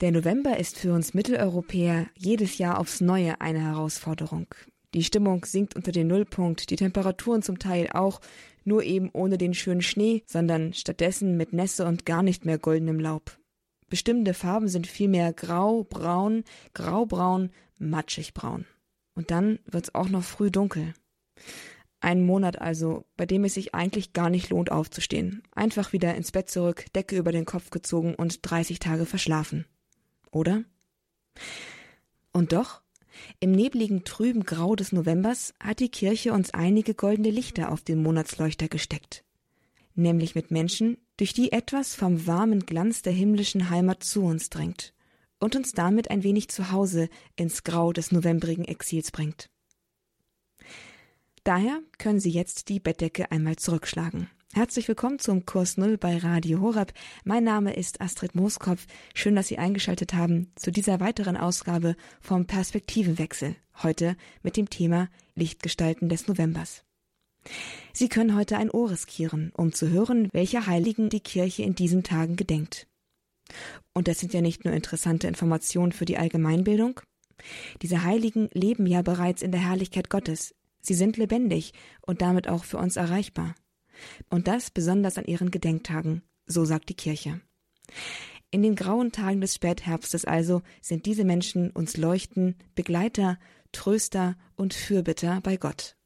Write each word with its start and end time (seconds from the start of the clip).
Der 0.00 0.12
November 0.12 0.56
ist 0.58 0.78
für 0.78 0.92
uns 0.92 1.12
Mitteleuropäer 1.12 2.06
jedes 2.14 2.56
Jahr 2.58 2.78
aufs 2.78 3.00
Neue 3.00 3.40
eine 3.40 3.60
Herausforderung. 3.60 4.46
Die 4.94 5.02
Stimmung 5.02 5.44
sinkt 5.44 5.74
unter 5.74 5.90
den 5.90 6.06
Nullpunkt, 6.06 6.70
die 6.70 6.76
Temperaturen 6.76 7.42
zum 7.42 7.58
Teil 7.58 7.88
auch, 7.92 8.20
nur 8.62 8.84
eben 8.84 9.10
ohne 9.12 9.38
den 9.38 9.54
schönen 9.54 9.82
Schnee, 9.82 10.22
sondern 10.24 10.72
stattdessen 10.72 11.36
mit 11.36 11.52
Nässe 11.52 11.84
und 11.84 12.06
gar 12.06 12.22
nicht 12.22 12.44
mehr 12.44 12.58
goldenem 12.58 13.00
Laub. 13.00 13.40
Bestimmte 13.88 14.34
Farben 14.34 14.68
sind 14.68 14.86
vielmehr 14.86 15.32
grau, 15.32 15.82
braun, 15.82 16.44
graubraun, 16.74 17.50
matschig 17.80 18.34
braun. 18.34 18.66
Und 19.16 19.32
dann 19.32 19.58
wird's 19.66 19.96
auch 19.96 20.08
noch 20.08 20.22
früh 20.22 20.52
dunkel. 20.52 20.94
Ein 21.98 22.24
Monat 22.24 22.60
also, 22.60 23.04
bei 23.16 23.26
dem 23.26 23.42
es 23.42 23.54
sich 23.54 23.74
eigentlich 23.74 24.12
gar 24.12 24.30
nicht 24.30 24.50
lohnt 24.50 24.70
aufzustehen. 24.70 25.42
Einfach 25.56 25.92
wieder 25.92 26.14
ins 26.14 26.30
Bett 26.30 26.48
zurück, 26.48 26.84
Decke 26.94 27.16
über 27.16 27.32
den 27.32 27.46
Kopf 27.46 27.70
gezogen 27.70 28.14
und 28.14 28.48
30 28.48 28.78
Tage 28.78 29.04
verschlafen 29.04 29.64
oder? 30.30 30.64
Und 32.32 32.52
doch, 32.52 32.82
im 33.40 33.52
nebligen 33.52 34.04
trüben 34.04 34.44
Grau 34.44 34.76
des 34.76 34.92
Novembers 34.92 35.54
hat 35.60 35.80
die 35.80 35.90
Kirche 35.90 36.32
uns 36.32 36.52
einige 36.52 36.94
goldene 36.94 37.30
Lichter 37.30 37.72
auf 37.72 37.82
den 37.82 38.02
Monatsleuchter 38.02 38.68
gesteckt, 38.68 39.24
nämlich 39.94 40.34
mit 40.34 40.50
Menschen, 40.50 40.98
durch 41.16 41.32
die 41.32 41.52
etwas 41.52 41.94
vom 41.94 42.26
warmen 42.26 42.60
Glanz 42.66 43.02
der 43.02 43.12
himmlischen 43.12 43.70
Heimat 43.70 44.04
zu 44.04 44.22
uns 44.22 44.50
drängt 44.50 44.94
und 45.40 45.56
uns 45.56 45.72
damit 45.72 46.10
ein 46.10 46.22
wenig 46.22 46.48
zu 46.48 46.70
Hause 46.70 47.08
ins 47.36 47.64
Grau 47.64 47.92
des 47.92 48.12
novembrigen 48.12 48.64
Exils 48.64 49.10
bringt. 49.10 49.50
Daher 51.44 51.80
können 51.98 52.20
Sie 52.20 52.30
jetzt 52.30 52.68
die 52.68 52.80
Bettdecke 52.80 53.30
einmal 53.30 53.56
zurückschlagen. 53.56 54.28
Herzlich 54.58 54.88
willkommen 54.88 55.20
zum 55.20 55.46
Kurs 55.46 55.76
Null 55.76 55.98
bei 55.98 56.18
Radio 56.18 56.60
Horab. 56.60 56.92
Mein 57.22 57.44
Name 57.44 57.74
ist 57.74 58.00
Astrid 58.00 58.34
Mooskopf. 58.34 58.86
Schön, 59.14 59.36
dass 59.36 59.46
Sie 59.46 59.56
eingeschaltet 59.56 60.14
haben 60.14 60.50
zu 60.56 60.72
dieser 60.72 60.98
weiteren 60.98 61.36
Ausgabe 61.36 61.94
vom 62.20 62.44
Perspektivenwechsel. 62.44 63.54
Heute 63.84 64.16
mit 64.42 64.56
dem 64.56 64.68
Thema 64.68 65.10
Lichtgestalten 65.36 66.08
des 66.08 66.26
Novembers. 66.26 66.82
Sie 67.92 68.08
können 68.08 68.34
heute 68.34 68.56
ein 68.56 68.68
Ohr 68.68 68.90
riskieren, 68.90 69.52
um 69.54 69.72
zu 69.72 69.90
hören, 69.90 70.28
welche 70.32 70.66
Heiligen 70.66 71.08
die 71.08 71.20
Kirche 71.20 71.62
in 71.62 71.76
diesen 71.76 72.02
Tagen 72.02 72.34
gedenkt. 72.34 72.88
Und 73.94 74.08
das 74.08 74.18
sind 74.18 74.34
ja 74.34 74.40
nicht 74.40 74.64
nur 74.64 74.74
interessante 74.74 75.28
Informationen 75.28 75.92
für 75.92 76.04
die 76.04 76.18
Allgemeinbildung. 76.18 77.00
Diese 77.80 78.02
Heiligen 78.02 78.50
leben 78.54 78.86
ja 78.88 79.02
bereits 79.02 79.40
in 79.40 79.52
der 79.52 79.64
Herrlichkeit 79.64 80.10
Gottes. 80.10 80.52
Sie 80.80 80.94
sind 80.94 81.16
lebendig 81.16 81.74
und 82.00 82.22
damit 82.22 82.48
auch 82.48 82.64
für 82.64 82.78
uns 82.78 82.96
erreichbar. 82.96 83.54
Und 84.30 84.48
das 84.48 84.70
besonders 84.70 85.18
an 85.18 85.24
ihren 85.24 85.50
Gedenktagen, 85.50 86.22
so 86.46 86.64
sagt 86.64 86.88
die 86.88 86.94
Kirche. 86.94 87.40
In 88.50 88.62
den 88.62 88.76
grauen 88.76 89.12
Tagen 89.12 89.40
des 89.40 89.54
Spätherbstes 89.54 90.24
also 90.24 90.62
sind 90.80 91.04
diese 91.06 91.24
Menschen 91.24 91.70
uns 91.70 91.96
Leuchten, 91.96 92.56
Begleiter, 92.74 93.38
Tröster 93.72 94.36
und 94.56 94.72
Fürbitter 94.72 95.40
bei 95.42 95.56
Gott. 95.56 95.96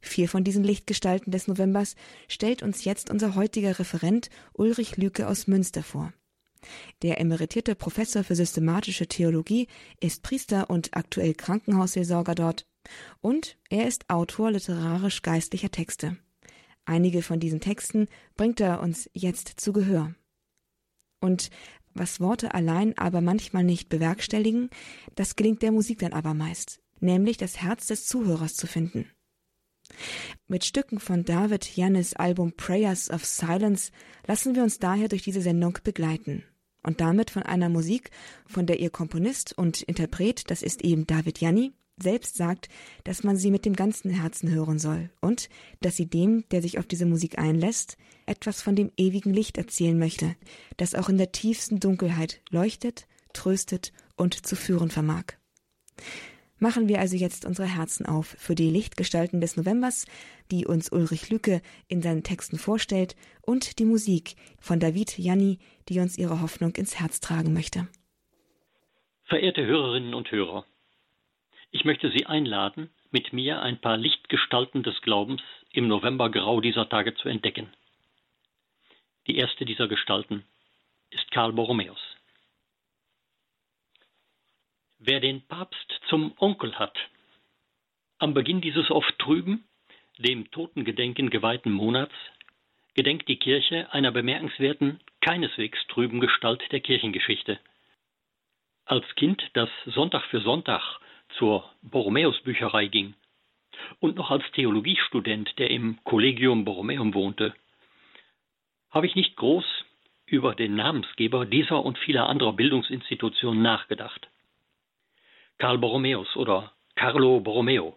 Vier 0.00 0.28
von 0.28 0.44
diesen 0.44 0.64
Lichtgestalten 0.64 1.30
des 1.30 1.48
Novembers 1.48 1.94
stellt 2.28 2.62
uns 2.62 2.84
jetzt 2.84 3.10
unser 3.10 3.34
heutiger 3.34 3.78
Referent 3.78 4.30
Ulrich 4.52 4.96
Lüke 4.96 5.28
aus 5.28 5.46
Münster 5.46 5.82
vor. 5.82 6.12
Der 7.02 7.20
emeritierte 7.20 7.74
Professor 7.74 8.22
für 8.22 8.36
systematische 8.36 9.06
Theologie 9.06 9.68
ist 10.00 10.22
Priester 10.22 10.70
und 10.70 10.96
aktuell 10.96 11.34
Krankenhausseelsorger 11.34 12.34
dort 12.34 12.66
und 13.20 13.58
er 13.68 13.86
ist 13.86 14.10
Autor 14.10 14.50
literarisch-geistlicher 14.50 15.70
Texte. 15.70 16.16
Einige 16.84 17.22
von 17.22 17.40
diesen 17.40 17.60
Texten 17.60 18.08
bringt 18.36 18.60
er 18.60 18.80
uns 18.80 19.08
jetzt 19.12 19.60
zu 19.60 19.72
Gehör. 19.72 20.14
Und 21.20 21.50
was 21.94 22.20
Worte 22.20 22.54
allein 22.54 22.96
aber 22.98 23.20
manchmal 23.20 23.64
nicht 23.64 23.88
bewerkstelligen, 23.88 24.70
das 25.14 25.36
gelingt 25.36 25.62
der 25.62 25.72
Musik 25.72 25.98
dann 26.00 26.12
aber 26.12 26.34
meist, 26.34 26.80
nämlich 27.00 27.36
das 27.36 27.60
Herz 27.60 27.86
des 27.86 28.06
Zuhörers 28.06 28.54
zu 28.54 28.66
finden. 28.66 29.10
Mit 30.46 30.64
Stücken 30.64 30.98
von 30.98 31.24
David 31.24 31.76
Jannis 31.76 32.14
Album 32.14 32.52
Prayers 32.52 33.10
of 33.10 33.24
Silence 33.24 33.92
lassen 34.26 34.54
wir 34.54 34.62
uns 34.62 34.78
daher 34.78 35.08
durch 35.08 35.22
diese 35.22 35.42
Sendung 35.42 35.78
begleiten. 35.84 36.44
Und 36.82 37.00
damit 37.00 37.30
von 37.30 37.42
einer 37.42 37.68
Musik, 37.68 38.10
von 38.46 38.66
der 38.66 38.80
ihr 38.80 38.90
Komponist 38.90 39.56
und 39.56 39.82
Interpret, 39.82 40.50
das 40.50 40.62
ist 40.62 40.82
eben 40.82 41.06
David 41.06 41.40
Janni, 41.40 41.74
selbst 41.96 42.36
sagt, 42.36 42.68
dass 43.04 43.24
man 43.24 43.36
sie 43.36 43.50
mit 43.50 43.64
dem 43.64 43.74
ganzen 43.74 44.10
Herzen 44.10 44.50
hören 44.50 44.78
soll 44.78 45.10
und 45.20 45.48
dass 45.80 45.96
sie 45.96 46.08
dem, 46.08 46.44
der 46.50 46.62
sich 46.62 46.78
auf 46.78 46.86
diese 46.86 47.06
Musik 47.06 47.38
einlässt, 47.38 47.96
etwas 48.26 48.62
von 48.62 48.76
dem 48.76 48.90
ewigen 48.96 49.32
Licht 49.32 49.58
erzählen 49.58 49.98
möchte, 49.98 50.36
das 50.76 50.94
auch 50.94 51.08
in 51.08 51.18
der 51.18 51.32
tiefsten 51.32 51.80
Dunkelheit 51.80 52.40
leuchtet, 52.50 53.06
tröstet 53.32 53.92
und 54.16 54.46
zu 54.46 54.56
führen 54.56 54.90
vermag. 54.90 55.24
Machen 56.58 56.86
wir 56.86 57.00
also 57.00 57.16
jetzt 57.16 57.44
unsere 57.44 57.66
Herzen 57.66 58.06
auf 58.06 58.36
für 58.38 58.54
die 58.54 58.70
Lichtgestalten 58.70 59.40
des 59.40 59.56
Novembers, 59.56 60.06
die 60.52 60.64
uns 60.64 60.92
Ulrich 60.92 61.28
Lücke 61.28 61.60
in 61.88 62.02
seinen 62.02 62.22
Texten 62.22 62.56
vorstellt, 62.56 63.16
und 63.44 63.80
die 63.80 63.84
Musik 63.84 64.36
von 64.60 64.78
David 64.78 65.18
Janni, 65.18 65.58
die 65.88 65.98
uns 65.98 66.16
ihre 66.16 66.40
Hoffnung 66.40 66.76
ins 66.76 67.00
Herz 67.00 67.18
tragen 67.18 67.52
möchte. 67.52 67.88
Verehrte 69.24 69.66
Hörerinnen 69.66 70.14
und 70.14 70.30
Hörer, 70.30 70.64
ich 71.72 71.84
möchte 71.84 72.10
Sie 72.10 72.26
einladen, 72.26 72.90
mit 73.10 73.32
mir 73.32 73.62
ein 73.62 73.80
paar 73.80 73.96
Lichtgestalten 73.96 74.82
des 74.82 75.00
Glaubens 75.00 75.42
im 75.72 75.88
Novembergrau 75.88 76.60
dieser 76.60 76.88
Tage 76.88 77.14
zu 77.14 77.28
entdecken. 77.28 77.72
Die 79.26 79.36
erste 79.36 79.64
dieser 79.64 79.88
Gestalten 79.88 80.44
ist 81.10 81.30
Karl 81.30 81.52
Borromäus. 81.52 81.98
Wer 84.98 85.20
den 85.20 85.42
Papst 85.48 86.00
zum 86.08 86.34
Onkel 86.38 86.78
hat, 86.78 86.96
am 88.18 88.34
Beginn 88.34 88.60
dieses 88.60 88.90
oft 88.90 89.18
trüben, 89.18 89.64
dem 90.18 90.50
Totengedenken 90.50 91.30
geweihten 91.30 91.72
Monats, 91.72 92.14
gedenkt 92.94 93.28
die 93.28 93.38
Kirche 93.38 93.92
einer 93.92 94.12
bemerkenswerten, 94.12 95.00
keineswegs 95.22 95.78
trüben 95.88 96.20
Gestalt 96.20 96.62
der 96.70 96.80
Kirchengeschichte. 96.80 97.58
Als 98.84 99.06
Kind, 99.14 99.42
das 99.54 99.70
Sonntag 99.86 100.24
für 100.26 100.40
Sonntag 100.42 101.00
zur 101.38 101.68
Borromäus-Bücherei 101.82 102.86
ging 102.86 103.14
und 104.00 104.16
noch 104.16 104.30
als 104.30 104.44
Theologiestudent, 104.52 105.58
der 105.58 105.70
im 105.70 105.98
Collegium 106.04 106.64
Borromäum 106.64 107.14
wohnte, 107.14 107.54
habe 108.90 109.06
ich 109.06 109.14
nicht 109.14 109.36
groß 109.36 109.64
über 110.26 110.54
den 110.54 110.74
Namensgeber 110.74 111.46
dieser 111.46 111.84
und 111.84 111.98
vieler 111.98 112.28
anderer 112.28 112.52
Bildungsinstitutionen 112.52 113.62
nachgedacht. 113.62 114.28
Karl 115.58 115.78
Borromäus 115.78 116.36
oder 116.36 116.72
Carlo 116.94 117.40
Borromeo. 117.40 117.96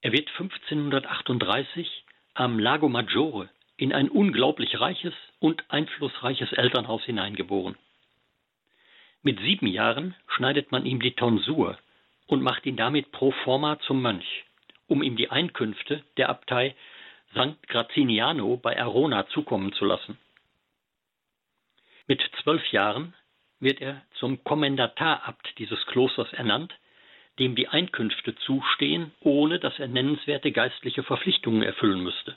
Er 0.00 0.12
wird 0.12 0.28
1538 0.38 2.04
am 2.34 2.58
Lago 2.58 2.88
Maggiore 2.88 3.48
in 3.76 3.92
ein 3.92 4.08
unglaublich 4.08 4.78
reiches 4.80 5.14
und 5.40 5.64
einflussreiches 5.70 6.52
Elternhaus 6.52 7.02
hineingeboren. 7.04 7.76
Mit 9.24 9.40
sieben 9.40 9.66
Jahren 9.66 10.14
schneidet 10.28 10.70
man 10.70 10.84
ihm 10.84 11.00
die 11.00 11.14
Tonsur 11.14 11.78
und 12.26 12.42
macht 12.42 12.66
ihn 12.66 12.76
damit 12.76 13.10
pro 13.10 13.30
forma 13.30 13.78
zum 13.80 14.02
Mönch, 14.02 14.44
um 14.86 15.02
ihm 15.02 15.16
die 15.16 15.30
Einkünfte 15.30 16.04
der 16.18 16.28
Abtei 16.28 16.74
St. 17.30 17.56
Graziniano 17.68 18.58
bei 18.58 18.78
Arona 18.78 19.26
zukommen 19.28 19.72
zu 19.72 19.86
lassen. 19.86 20.18
Mit 22.06 22.20
zwölf 22.42 22.70
Jahren 22.70 23.14
wird 23.60 23.80
er 23.80 24.02
zum 24.18 24.44
Kommendatarabt 24.44 25.54
dieses 25.56 25.84
Klosters 25.86 26.30
ernannt, 26.34 26.74
dem 27.38 27.56
die 27.56 27.68
Einkünfte 27.68 28.36
zustehen, 28.36 29.14
ohne 29.20 29.58
dass 29.58 29.78
er 29.78 29.88
nennenswerte 29.88 30.52
geistliche 30.52 31.02
Verpflichtungen 31.02 31.62
erfüllen 31.62 32.02
müsste. 32.02 32.36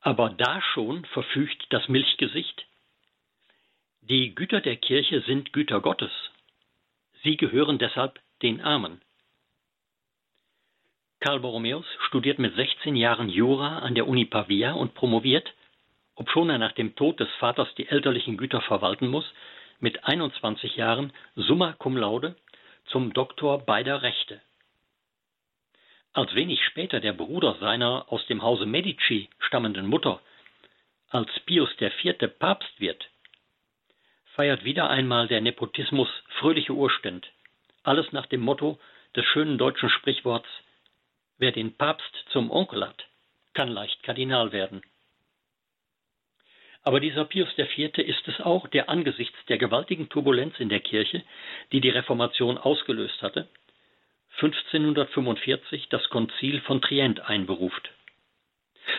Aber 0.00 0.30
da 0.30 0.62
schon 0.62 1.04
verfügt 1.06 1.66
das 1.70 1.88
Milchgesicht, 1.88 2.66
die 4.02 4.34
Güter 4.34 4.60
der 4.60 4.76
Kirche 4.76 5.20
sind 5.22 5.52
Güter 5.52 5.80
Gottes. 5.80 6.10
Sie 7.22 7.36
gehören 7.36 7.78
deshalb 7.78 8.18
den 8.42 8.60
Armen. 8.60 9.00
Karl 11.20 11.40
Borromäus 11.40 11.84
studiert 12.06 12.38
mit 12.38 12.54
16 12.56 12.96
Jahren 12.96 13.28
Jura 13.28 13.80
an 13.80 13.94
der 13.94 14.08
Uni 14.08 14.24
Pavia 14.24 14.72
und 14.72 14.94
promoviert, 14.94 15.52
obschon 16.14 16.48
er 16.48 16.58
nach 16.58 16.72
dem 16.72 16.96
Tod 16.96 17.20
des 17.20 17.28
Vaters 17.38 17.68
die 17.74 17.88
elterlichen 17.88 18.38
Güter 18.38 18.62
verwalten 18.62 19.06
muss, 19.06 19.30
mit 19.80 20.04
21 20.04 20.76
Jahren 20.76 21.12
summa 21.36 21.74
cum 21.74 21.96
laude 21.96 22.36
zum 22.86 23.12
Doktor 23.12 23.58
beider 23.58 24.02
Rechte. 24.02 24.40
Als 26.12 26.34
wenig 26.34 26.64
später 26.64 27.00
der 27.00 27.12
Bruder 27.12 27.56
seiner 27.60 28.06
aus 28.08 28.26
dem 28.26 28.42
Hause 28.42 28.66
Medici 28.66 29.28
stammenden 29.38 29.86
Mutter 29.86 30.20
als 31.10 31.28
Pius 31.40 31.70
IV. 31.80 32.38
Papst 32.38 32.80
wird, 32.80 33.10
feiert 34.34 34.64
wieder 34.64 34.90
einmal 34.90 35.28
der 35.28 35.40
Nepotismus 35.40 36.08
fröhliche 36.38 36.72
Urständ. 36.72 37.30
Alles 37.82 38.12
nach 38.12 38.26
dem 38.26 38.40
Motto 38.40 38.78
des 39.16 39.24
schönen 39.26 39.58
deutschen 39.58 39.90
Sprichworts 39.90 40.48
Wer 41.38 41.52
den 41.52 41.74
Papst 41.74 42.26
zum 42.32 42.50
Onkel 42.50 42.86
hat, 42.86 43.06
kann 43.54 43.68
leicht 43.68 44.02
Kardinal 44.02 44.52
werden. 44.52 44.82
Aber 46.82 47.00
dieser 47.00 47.24
Pius 47.24 47.48
IV. 47.56 47.96
ist 47.96 48.28
es 48.28 48.40
auch, 48.40 48.68
der 48.68 48.90
angesichts 48.90 49.38
der 49.48 49.56
gewaltigen 49.56 50.10
Turbulenz 50.10 50.60
in 50.60 50.68
der 50.68 50.80
Kirche, 50.80 51.22
die 51.72 51.80
die 51.80 51.88
Reformation 51.88 52.58
ausgelöst 52.58 53.22
hatte, 53.22 53.48
1545 54.34 55.88
das 55.88 56.06
Konzil 56.10 56.60
von 56.60 56.82
Trient 56.82 57.20
einberuft. 57.20 57.90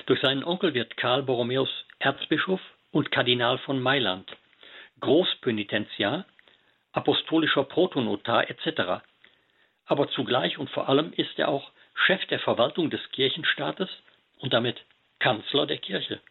Durch 0.07 0.19
seinen 0.22 0.44
Onkel 0.44 0.74
wird 0.74 0.98
Karl 0.98 1.22
Borromäus 1.24 1.69
Erzbischof 2.00 2.62
und 2.92 3.12
Kardinal 3.12 3.60
von 3.60 3.80
Mailand, 3.81 4.31
Großpönitentiar, 5.01 6.25
apostolischer 6.94 7.63
Protonotar 7.65 8.50
etc. 8.50 9.03
Aber 9.86 10.09
zugleich 10.09 10.57
und 10.57 10.69
vor 10.69 10.89
allem 10.89 11.12
ist 11.13 11.38
er 11.38 11.50
auch 11.50 11.71
Chef 11.94 12.25
der 12.27 12.39
Verwaltung 12.39 12.89
des 12.89 13.01
Kirchenstaates 13.12 13.89
und 14.39 14.53
damit 14.53 14.83
Kanzler 15.19 15.68
der 15.68 15.77
Kirche. 15.77 16.21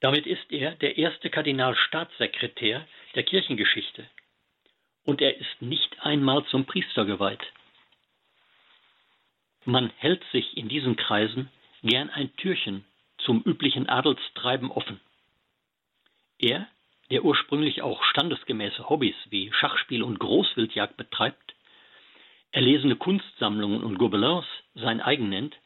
Damit 0.00 0.26
ist 0.26 0.50
er 0.50 0.72
der 0.72 0.98
erste 0.98 1.30
Kardinalstaatssekretär 1.30 2.86
der 3.14 3.22
Kirchengeschichte. 3.22 4.06
Und 5.04 5.20
er 5.20 5.36
ist 5.36 5.62
nicht 5.62 6.04
einmal 6.04 6.44
zum 6.46 6.66
Priester 6.66 7.04
geweiht. 7.04 7.42
Man 9.64 9.90
hält 9.96 10.22
sich 10.32 10.56
in 10.56 10.68
diesen 10.68 10.96
Kreisen 10.96 11.50
gern 11.82 12.10
ein 12.10 12.34
Türchen 12.36 12.84
zum 13.18 13.42
üblichen 13.42 13.88
Adelstreiben 13.88 14.70
offen. 14.70 15.00
Er, 16.44 16.68
der 17.10 17.24
ursprünglich 17.24 17.80
auch 17.80 18.02
standesgemäße 18.04 18.90
Hobbys 18.90 19.16
wie 19.30 19.50
Schachspiel 19.54 20.02
und 20.02 20.18
Großwildjagd 20.18 20.94
betreibt, 20.98 21.54
erlesene 22.52 22.96
Kunstsammlungen 22.96 23.82
und 23.82 23.96
Gobelins 23.96 24.44
sein 24.74 25.00
eigen 25.00 25.30
nennt, 25.30 25.56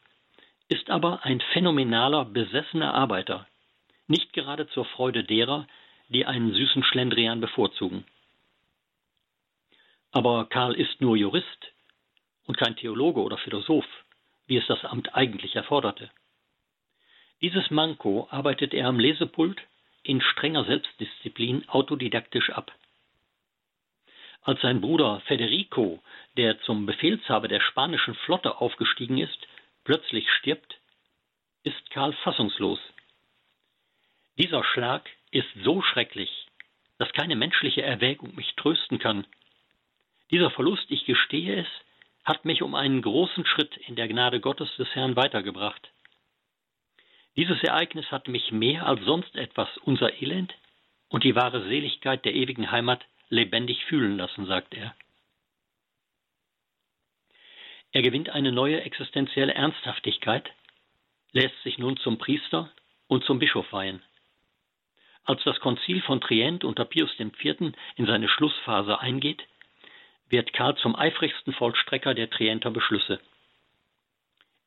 ist 0.69 0.89
aber 0.89 1.25
ein 1.25 1.41
phänomenaler, 1.51 2.23
besessener 2.23 2.93
Arbeiter, 2.93 3.45
nicht 4.07 4.31
gerade 4.31 4.69
zur 4.69 4.85
Freude 4.85 5.25
derer, 5.25 5.67
die 6.07 6.25
einen 6.25 6.53
süßen 6.53 6.83
Schlendrian 6.83 7.41
bevorzugen. 7.41 8.05
Aber 10.11 10.45
Karl 10.45 10.75
ist 10.75 11.01
nur 11.01 11.17
Jurist 11.17 11.73
und 12.45 12.57
kein 12.57 12.77
Theologe 12.77 13.19
oder 13.19 13.37
Philosoph, 13.37 13.85
wie 14.47 14.55
es 14.55 14.67
das 14.67 14.85
Amt 14.85 15.13
eigentlich 15.13 15.57
erforderte. 15.57 16.09
Dieses 17.41 17.69
Manko 17.69 18.29
arbeitet 18.31 18.73
er 18.73 18.87
am 18.87 18.97
Lesepult 18.97 19.61
in 20.03 20.21
strenger 20.21 20.65
Selbstdisziplin 20.65 21.67
autodidaktisch 21.69 22.49
ab. 22.51 22.71
Als 24.41 24.61
sein 24.61 24.81
Bruder 24.81 25.21
Federico, 25.27 26.01
der 26.37 26.59
zum 26.61 26.85
Befehlshaber 26.85 27.47
der 27.47 27.59
spanischen 27.59 28.15
Flotte 28.15 28.59
aufgestiegen 28.59 29.17
ist, 29.17 29.47
plötzlich 29.83 30.29
stirbt, 30.31 30.79
ist 31.63 31.89
Karl 31.91 32.13
fassungslos. 32.13 32.79
Dieser 34.37 34.63
Schlag 34.63 35.09
ist 35.31 35.49
so 35.63 35.81
schrecklich, 35.81 36.47
dass 36.97 37.11
keine 37.13 37.35
menschliche 37.35 37.81
Erwägung 37.81 38.33
mich 38.35 38.55
trösten 38.55 38.99
kann. 38.99 39.27
Dieser 40.31 40.49
Verlust, 40.51 40.85
ich 40.89 41.05
gestehe 41.05 41.61
es, 41.61 41.67
hat 42.23 42.45
mich 42.45 42.61
um 42.61 42.75
einen 42.75 43.01
großen 43.01 43.45
Schritt 43.45 43.75
in 43.77 43.95
der 43.95 44.07
Gnade 44.07 44.39
Gottes 44.39 44.73
des 44.77 44.87
Herrn 44.95 45.15
weitergebracht. 45.15 45.89
Dieses 47.39 47.63
Ereignis 47.63 48.11
hat 48.11 48.27
mich 48.27 48.51
mehr 48.51 48.85
als 48.85 49.01
sonst 49.05 49.33
etwas 49.37 49.69
unser 49.85 50.21
Elend 50.21 50.53
und 51.07 51.23
die 51.23 51.35
wahre 51.35 51.63
Seligkeit 51.63 52.25
der 52.25 52.33
ewigen 52.35 52.69
Heimat 52.69 53.05
lebendig 53.29 53.85
fühlen 53.85 54.17
lassen, 54.17 54.45
sagt 54.45 54.73
er. 54.73 54.93
Er 57.93 58.01
gewinnt 58.01 58.29
eine 58.29 58.51
neue 58.51 58.81
existenzielle 58.81 59.53
Ernsthaftigkeit, 59.53 60.51
lässt 61.31 61.55
sich 61.63 61.77
nun 61.77 61.95
zum 61.95 62.17
Priester 62.17 62.73
und 63.07 63.23
zum 63.23 63.39
Bischof 63.39 63.71
weihen. 63.71 64.03
Als 65.23 65.41
das 65.45 65.61
Konzil 65.61 66.01
von 66.01 66.19
Trient 66.19 66.65
unter 66.65 66.83
Pius 66.83 67.17
IV. 67.17 67.71
in 67.95 68.05
seine 68.05 68.27
Schlussphase 68.27 68.99
eingeht, 68.99 69.47
wird 70.27 70.51
Karl 70.51 70.75
zum 70.75 70.93
eifrigsten 70.93 71.53
Vollstrecker 71.53 72.13
der 72.13 72.29
Trienter 72.29 72.69
Beschlüsse. 72.69 73.21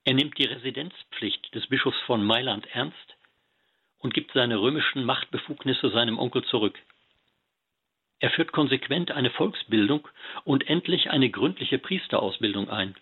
Er 0.04 0.14
nimmt 0.14 0.37
die 0.38 0.44
Residenzpflicht 0.44 1.54
des 1.54 1.66
Bischofs 1.69 2.00
von 2.06 2.25
Mailand 2.25 2.66
ernst 2.75 3.16
und 3.99 4.14
gibt 4.14 4.32
seine 4.32 4.60
römischen 4.60 5.04
Machtbefugnisse 5.04 5.90
seinem 5.90 6.19
Onkel 6.19 6.44
zurück. 6.44 6.78
Er 8.19 8.31
führt 8.31 8.52
konsequent 8.52 9.10
eine 9.12 9.31
Volksbildung 9.31 10.08
und 10.44 10.66
endlich 10.69 11.10
eine 11.10 11.31
gründliche 11.31 11.78
Priesterausbildung 11.78 12.69
ein. 12.69 12.96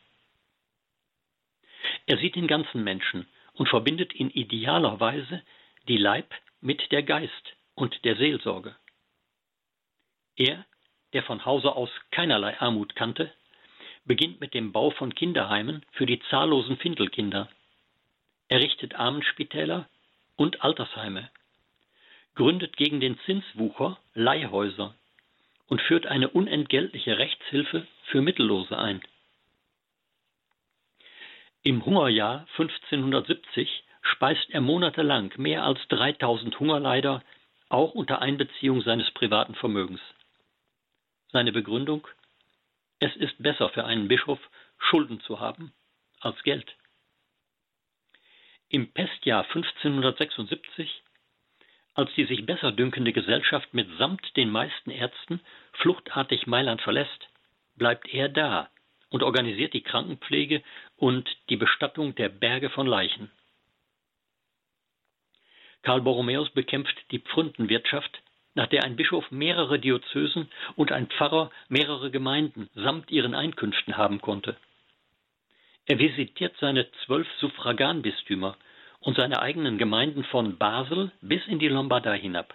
Er 2.07 2.19
sieht 2.19 2.37
den 2.37 2.47
ganzen 2.47 2.85
Menschen 2.85 3.27
und 3.53 3.69
verbindet 3.69 4.15
in 4.15 4.31
idealer 4.31 5.01
Weise 5.01 5.43
die 5.89 5.97
Leib 5.97 6.35
mit 6.61 6.91
der 6.93 7.03
Geist 7.03 7.57
und 7.75 8.05
der 8.05 8.17
Seelsorge. 8.17 8.77
Er, 10.37 10.67
der 11.13 11.23
von 11.23 11.45
Hause 11.45 11.75
aus 11.75 11.91
keinerlei 12.11 12.59
Armut 12.61 12.95
kannte, 12.95 13.33
beginnt 14.05 14.41
mit 14.41 14.55
dem 14.55 14.73
Bau 14.73 14.91
von 14.91 15.15
Kinderheimen 15.15 15.85
für 15.93 16.07
die 16.07 16.21
zahllosen 16.31 16.77
Findelkinder. 16.79 17.49
Er 18.49 18.61
richtet 18.61 18.95
Armenspitäler 18.95 19.89
und 20.37 20.63
Altersheime, 20.63 21.31
gründet 22.35 22.77
gegen 22.77 23.01
den 23.01 23.19
Zinswucher 23.21 23.99
Leihhäuser 24.15 24.95
und 25.69 25.81
führt 25.83 26.07
eine 26.07 26.29
unentgeltliche 26.29 27.19
Rechtshilfe 27.19 27.87
für 28.07 28.21
Mittellose 28.21 28.77
ein. 28.77 29.01
Im 31.63 31.85
Hungerjahr 31.85 32.47
1570 32.57 33.85
speist 34.03 34.51
er 34.51 34.63
monatelang 34.63 35.33
mehr 35.37 35.63
als 35.63 35.79
3000 35.89 36.59
Hungerleider, 36.59 37.23
auch 37.69 37.95
unter 37.95 38.23
Einbeziehung 38.23 38.81
seines 38.83 39.11
privaten 39.13 39.55
Vermögens. 39.55 40.01
Seine 41.29 41.53
Begründung 41.53 42.09
Es 43.01 43.15
ist 43.17 43.43
besser 43.43 43.69
für 43.71 43.85
einen 43.85 44.09
Bischof, 44.09 44.39
Schulden 44.79 45.21
zu 45.21 45.41
haben, 45.41 45.73
als 46.21 46.41
Geld. 46.43 46.77
Im 48.69 48.93
Pestjahr 48.93 49.45
1576 49.45 51.03
als 51.95 52.13
die 52.15 52.25
sich 52.25 52.47
besser 52.47 52.73
dünkende 52.73 53.13
Gesellschaft 53.13 53.75
mitsamt 53.75 54.37
den 54.37 54.51
meisten 54.51 54.91
Ärzten 54.91 55.41
fluchtartig 55.73 56.47
Mailand 56.47 56.81
verlässt, 56.83 57.29
bleibt 57.77 58.09
er 58.09 58.29
da 58.29 58.71
und 59.11 59.23
organisiert 59.23 59.75
die 59.75 59.83
Krankenpflege 59.83 60.63
und 60.97 61.29
die 61.49 61.57
Bestattung 61.57 62.15
der 62.15 62.29
Berge 62.29 62.71
von 62.71 62.87
Leichen. 62.87 63.31
Karl 65.83 66.03
Borromäus 66.03 66.51
bekämpft 66.51 66.97
die 67.11 67.21
Pfründenwirtschaft, 67.21 68.23
nach 68.55 68.67
der 68.67 68.85
ein 68.85 68.97
Bischof 68.97 69.31
mehrere 69.31 69.79
Diözesen 69.79 70.49
und 70.77 70.93
ein 70.93 71.07
Pfarrer 71.07 71.51
mehrere 71.69 72.11
Gemeinden 72.11 72.69
samt 72.75 73.11
ihren 73.11 73.35
Einkünften 73.35 73.97
haben 73.97 74.21
konnte. 74.21 74.57
Er 75.87 75.99
visitiert 75.99 76.55
seine 76.61 76.91
zwölf 77.05 77.29
Suffraganbistümer 77.39 78.57
und 79.01 79.17
seine 79.17 79.41
eigenen 79.41 79.79
Gemeinden 79.79 80.25
von 80.25 80.59
Basel 80.59 81.11
bis 81.21 81.47
in 81.47 81.59
die 81.59 81.69
Lombardei 81.69 82.19
hinab. 82.19 82.55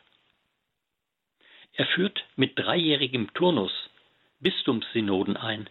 Er 1.74 1.86
führt 1.88 2.24
mit 2.36 2.58
dreijährigem 2.58 3.34
Turnus 3.34 3.74
Bistumssynoden 4.40 5.38
ein, 5.38 5.70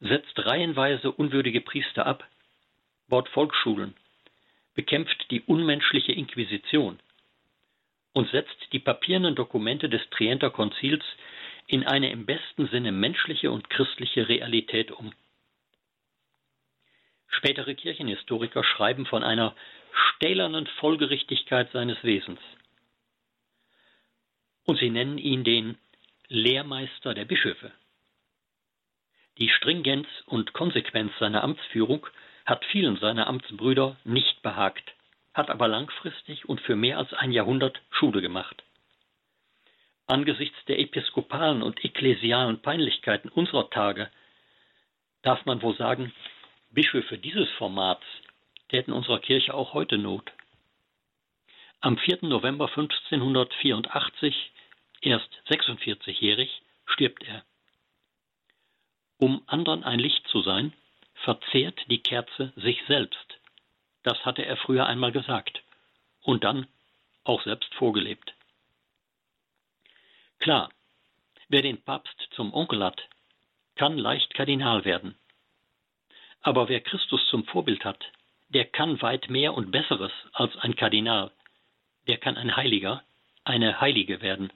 setzt 0.00 0.38
reihenweise 0.38 1.10
unwürdige 1.10 1.60
Priester 1.60 2.06
ab, 2.06 2.26
baut 3.08 3.28
Volksschulen, 3.30 3.94
bekämpft 4.74 5.30
die 5.30 5.40
unmenschliche 5.42 6.12
Inquisition 6.12 7.00
und 8.12 8.30
setzt 8.30 8.72
die 8.72 8.78
papierenden 8.78 9.34
Dokumente 9.34 9.88
des 9.88 10.02
Trienter 10.10 10.50
Konzils 10.50 11.04
in 11.66 11.86
eine 11.86 12.10
im 12.10 12.26
besten 12.26 12.68
Sinne 12.68 12.92
menschliche 12.92 13.50
und 13.50 13.68
christliche 13.70 14.28
Realität 14.28 14.90
um. 14.90 15.12
Spätere 17.28 17.74
Kirchenhistoriker 17.74 18.64
schreiben 18.64 19.06
von 19.06 19.22
einer 19.22 19.54
stählernen 19.92 20.66
Folgerichtigkeit 20.80 21.70
seines 21.72 22.02
Wesens. 22.02 22.40
Und 24.64 24.78
sie 24.78 24.90
nennen 24.90 25.18
ihn 25.18 25.44
den 25.44 25.78
Lehrmeister 26.28 27.14
der 27.14 27.24
Bischöfe. 27.24 27.72
Die 29.38 29.50
Stringenz 29.50 30.08
und 30.26 30.52
Konsequenz 30.52 31.12
seiner 31.18 31.44
Amtsführung 31.44 32.06
hat 32.44 32.64
vielen 32.66 32.96
seiner 32.96 33.28
Amtsbrüder 33.28 33.96
nicht 34.04 34.42
behagt, 34.42 34.94
hat 35.38 35.48
aber 35.48 35.68
langfristig 35.68 36.46
und 36.48 36.60
für 36.60 36.76
mehr 36.76 36.98
als 36.98 37.14
ein 37.14 37.32
Jahrhundert 37.32 37.80
Schule 37.90 38.20
gemacht. 38.20 38.62
Angesichts 40.06 40.56
der 40.66 40.78
episkopalen 40.80 41.62
und 41.62 41.82
ekklesialen 41.84 42.60
Peinlichkeiten 42.60 43.30
unserer 43.30 43.70
Tage 43.70 44.10
darf 45.22 45.46
man 45.46 45.62
wohl 45.62 45.76
sagen, 45.76 46.12
Bischöfe 46.70 47.18
dieses 47.18 47.48
Formats 47.52 48.04
täten 48.68 48.92
unserer 48.92 49.20
Kirche 49.20 49.54
auch 49.54 49.74
heute 49.74 49.96
Not. 49.96 50.32
Am 51.80 51.96
4. 51.96 52.18
November 52.22 52.66
1584, 52.68 54.50
erst 55.02 55.30
46-jährig, 55.48 56.62
stirbt 56.86 57.22
er. 57.24 57.44
Um 59.18 59.42
anderen 59.46 59.84
ein 59.84 60.00
Licht 60.00 60.26
zu 60.28 60.42
sein, 60.42 60.72
verzehrt 61.14 61.78
die 61.88 62.02
Kerze 62.02 62.52
sich 62.56 62.82
selbst. 62.88 63.37
Das 64.02 64.24
hatte 64.24 64.44
er 64.44 64.56
früher 64.56 64.86
einmal 64.86 65.12
gesagt. 65.12 65.62
Und 66.22 66.44
dann 66.44 66.66
auch 67.24 67.42
selbst 67.42 67.72
vorgelebt. 67.74 68.34
Klar, 70.38 70.70
wer 71.48 71.62
den 71.62 71.82
Papst 71.82 72.28
zum 72.32 72.52
Onkel 72.54 72.84
hat, 72.84 73.00
kann 73.76 73.98
leicht 73.98 74.34
Kardinal 74.34 74.84
werden. 74.84 75.16
Aber 76.40 76.68
wer 76.68 76.80
Christus 76.80 77.26
zum 77.28 77.44
Vorbild 77.44 77.84
hat, 77.84 78.04
der 78.48 78.64
kann 78.64 79.00
weit 79.02 79.28
mehr 79.28 79.54
und 79.54 79.70
Besseres 79.70 80.12
als 80.32 80.56
ein 80.58 80.76
Kardinal. 80.76 81.30
Der 82.06 82.18
kann 82.18 82.36
ein 82.36 82.56
Heiliger, 82.56 83.02
eine 83.44 83.80
Heilige 83.80 84.22
werden. 84.22 84.52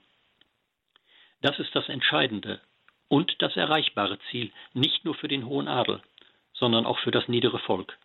Das 1.42 1.58
ist 1.58 1.74
das 1.74 1.88
Entscheidende 1.88 2.60
und 3.08 3.42
das 3.42 3.56
erreichbare 3.56 4.18
Ziel, 4.30 4.52
nicht 4.72 5.04
nur 5.04 5.14
für 5.14 5.28
den 5.28 5.44
hohen 5.44 5.68
Adel, 5.68 6.00
sondern 6.54 6.86
auch 6.86 6.98
für 7.00 7.10
das 7.10 7.28
niedere 7.28 7.58
Volk. 7.58 7.98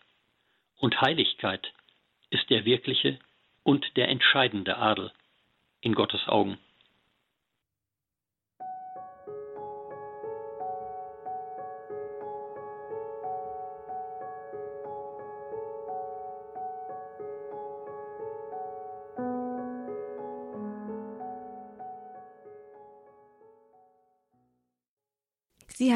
Und 0.78 1.02
Heiligkeit 1.02 1.74
ist 2.30 2.50
der 2.50 2.66
wirkliche 2.66 3.20
und 3.64 3.98
der 3.98 4.10
entscheidende 4.10 4.78
Adel 4.78 5.12
in 5.82 5.94
Gottes 5.94 6.28
Augen. 6.28 6.58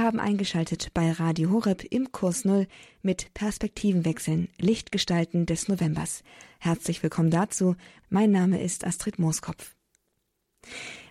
Haben 0.01 0.19
eingeschaltet 0.19 0.89
bei 0.93 1.11
Radio 1.11 1.51
Horeb 1.51 1.83
im 1.89 2.11
Kurs 2.11 2.43
Null 2.45 2.67
mit 3.01 3.33
Perspektivenwechseln, 3.33 4.49
Lichtgestalten 4.59 5.45
des 5.45 5.67
Novembers. 5.67 6.23
Herzlich 6.59 7.03
willkommen 7.03 7.29
dazu. 7.29 7.75
Mein 8.09 8.31
Name 8.31 8.61
ist 8.61 8.85
Astrid 8.85 9.19
Mooskopf. 9.19 9.75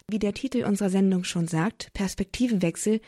Wie 0.09 0.19
der 0.19 0.35
Titel 0.35 0.65
unserer 0.65 0.91
Sendung 0.91 1.25
schon 1.25 1.47
sagt, 1.47 1.93
Perspektivenwechsel, 1.95 3.01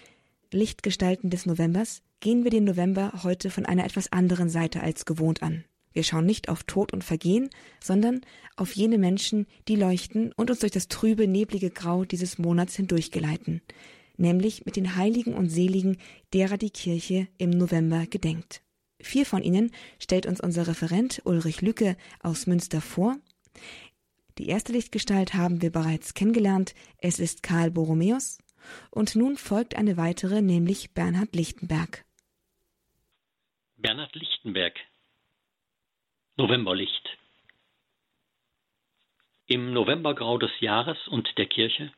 Lichtgestalten 0.53 1.31
des 1.31 1.47
Novembers, 1.47 2.03
gehen 2.21 2.45
wir 2.45 2.51
den 2.51 2.65
November 2.65 3.21
heute 3.23 3.51
von 3.51 3.67
einer 3.67 3.85
etwas 3.85 4.12
anderen 4.12 4.49
Seite 4.49 4.83
als 4.83 5.05
gewohnt 5.05 5.43
an. 5.43 5.65
Wir 5.93 6.05
schauen 6.05 6.25
nicht 6.25 6.49
auf 6.49 6.62
Tod 6.62 6.93
und 6.93 7.05
Vergehen, 7.05 7.51
sondern 7.83 8.21
auf 8.57 8.75
jene 8.75 8.99
Menschen, 8.99 9.47
die 9.69 9.77
leuchten 9.77 10.33
und 10.33 10.49
uns 10.49 10.61
durch 10.61 10.73
das 10.73 10.89
trübe, 10.89 11.27
neblige 11.27 11.71
Grau 11.71 12.05
dieses 12.05 12.39
Monats 12.39 12.77
hindurchgeleiten 12.77 13.62
nämlich 14.23 14.64
mit 14.64 14.76
den 14.76 14.97
Heiligen 14.97 15.35
und 15.35 15.50
Seligen, 15.50 15.99
derer 16.33 16.57
die 16.57 16.71
Kirche 16.71 17.29
im 17.37 17.50
November 17.50 18.07
gedenkt. 18.07 18.62
Vier 19.02 19.26
von 19.26 19.43
ihnen 19.43 19.71
stellt 19.99 20.26
uns 20.26 20.41
unser 20.41 20.67
Referent 20.67 21.21
Ulrich 21.25 21.61
Lücke 21.61 21.97
aus 22.23 22.47
Münster 22.47 22.81
vor. 22.81 23.17
Die 24.38 24.49
erste 24.49 24.73
Lichtgestalt 24.73 25.35
haben 25.35 25.61
wir 25.61 25.71
bereits 25.71 26.14
kennengelernt, 26.14 26.75
es 26.99 27.19
ist 27.19 27.43
Karl 27.43 27.71
Borromäus. 27.71 28.38
Und 28.91 29.17
nun 29.17 29.37
folgt 29.37 29.75
eine 29.75 29.97
weitere, 29.97 30.41
nämlich 30.41 30.95
Bernhard 30.95 31.35
Lichtenberg. 31.35 32.05
Bernhard 33.76 34.14
Lichtenberg 34.14 34.79
Novemberlicht 36.37 37.19
Im 39.47 39.73
Novembergrau 39.73 40.38
des 40.38 40.52
Jahres 40.61 40.97
und 41.09 41.29
der 41.37 41.47
Kirche 41.47 41.93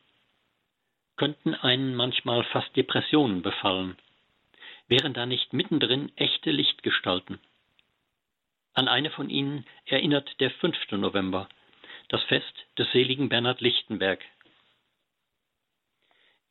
könnten 1.17 1.53
einen 1.53 1.95
manchmal 1.95 2.43
fast 2.45 2.75
Depressionen 2.75 3.41
befallen. 3.41 3.97
Wären 4.87 5.13
da 5.13 5.25
nicht 5.25 5.53
mittendrin 5.53 6.11
echte 6.15 6.51
Lichtgestalten? 6.51 7.39
An 8.73 8.87
eine 8.87 9.09
von 9.09 9.29
ihnen 9.29 9.65
erinnert 9.85 10.39
der 10.39 10.51
5. 10.51 10.91
November, 10.91 11.47
das 12.09 12.21
Fest 12.23 12.53
des 12.77 12.91
seligen 12.91 13.29
Bernhard 13.29 13.61
Lichtenberg. 13.61 14.23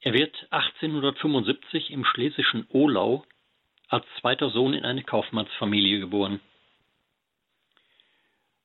Er 0.00 0.14
wird 0.14 0.34
1875 0.50 1.90
im 1.90 2.04
schlesischen 2.04 2.66
Ohlau 2.70 3.24
als 3.88 4.06
zweiter 4.20 4.50
Sohn 4.50 4.74
in 4.74 4.84
eine 4.84 5.02
Kaufmannsfamilie 5.02 6.00
geboren. 6.00 6.40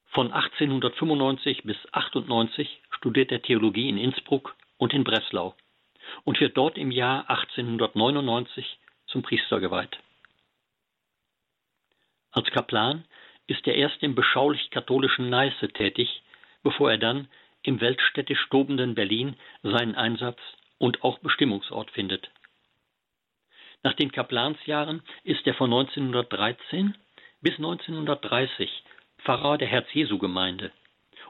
Von 0.08 0.34
1895 0.34 1.64
bis 1.64 1.78
1898 1.94 2.82
studiert 2.90 3.32
er 3.32 3.42
Theologie 3.42 3.90
in 3.90 3.98
Innsbruck 3.98 4.56
und 4.78 4.94
in 4.94 5.04
Breslau 5.04 5.56
und 6.24 6.40
wird 6.40 6.58
dort 6.58 6.78
im 6.78 6.92
Jahr 6.92 7.30
1899 7.30 8.80
zum 9.08 9.22
Priester 9.22 9.60
geweiht. 9.60 9.98
Als 12.32 12.50
Kaplan 12.52 13.06
ist 13.48 13.66
er 13.66 13.76
erst 13.76 14.04
im 14.04 14.14
beschaulich-katholischen 14.14 15.30
Neiße 15.30 15.70
tätig, 15.70 16.22
bevor 16.62 16.92
er 16.92 17.00
dann 17.00 17.28
im 17.64 17.82
weltstädtisch 17.82 18.48
tobenden 18.50 18.96
Berlin 18.96 19.36
seinen 19.64 19.96
Einsatz 19.96 20.40
und 20.78 21.04
auch 21.04 21.20
Bestimmungsort 21.20 21.92
findet. 21.92 22.30
Nach 23.84 23.94
den 23.94 24.12
Kaplansjahren 24.12 25.02
ist 25.24 25.46
er 25.48 25.54
von 25.56 25.72
1913 25.72 26.96
bis 27.42 27.56
1930 27.56 28.84
Pfarrer 29.20 29.58
der 29.58 29.68
Herz-Jesu-Gemeinde 29.68 30.72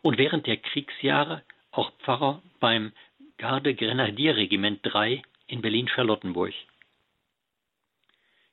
und 0.01 0.17
während 0.17 0.47
der 0.47 0.57
Kriegsjahre 0.57 1.43
auch 1.71 1.91
Pfarrer 1.99 2.41
beim 2.59 2.91
Garde-Grenadierregiment 3.39 4.81
3 4.83 5.21
in 5.47 5.61
Berlin-Charlottenburg. 5.61 6.53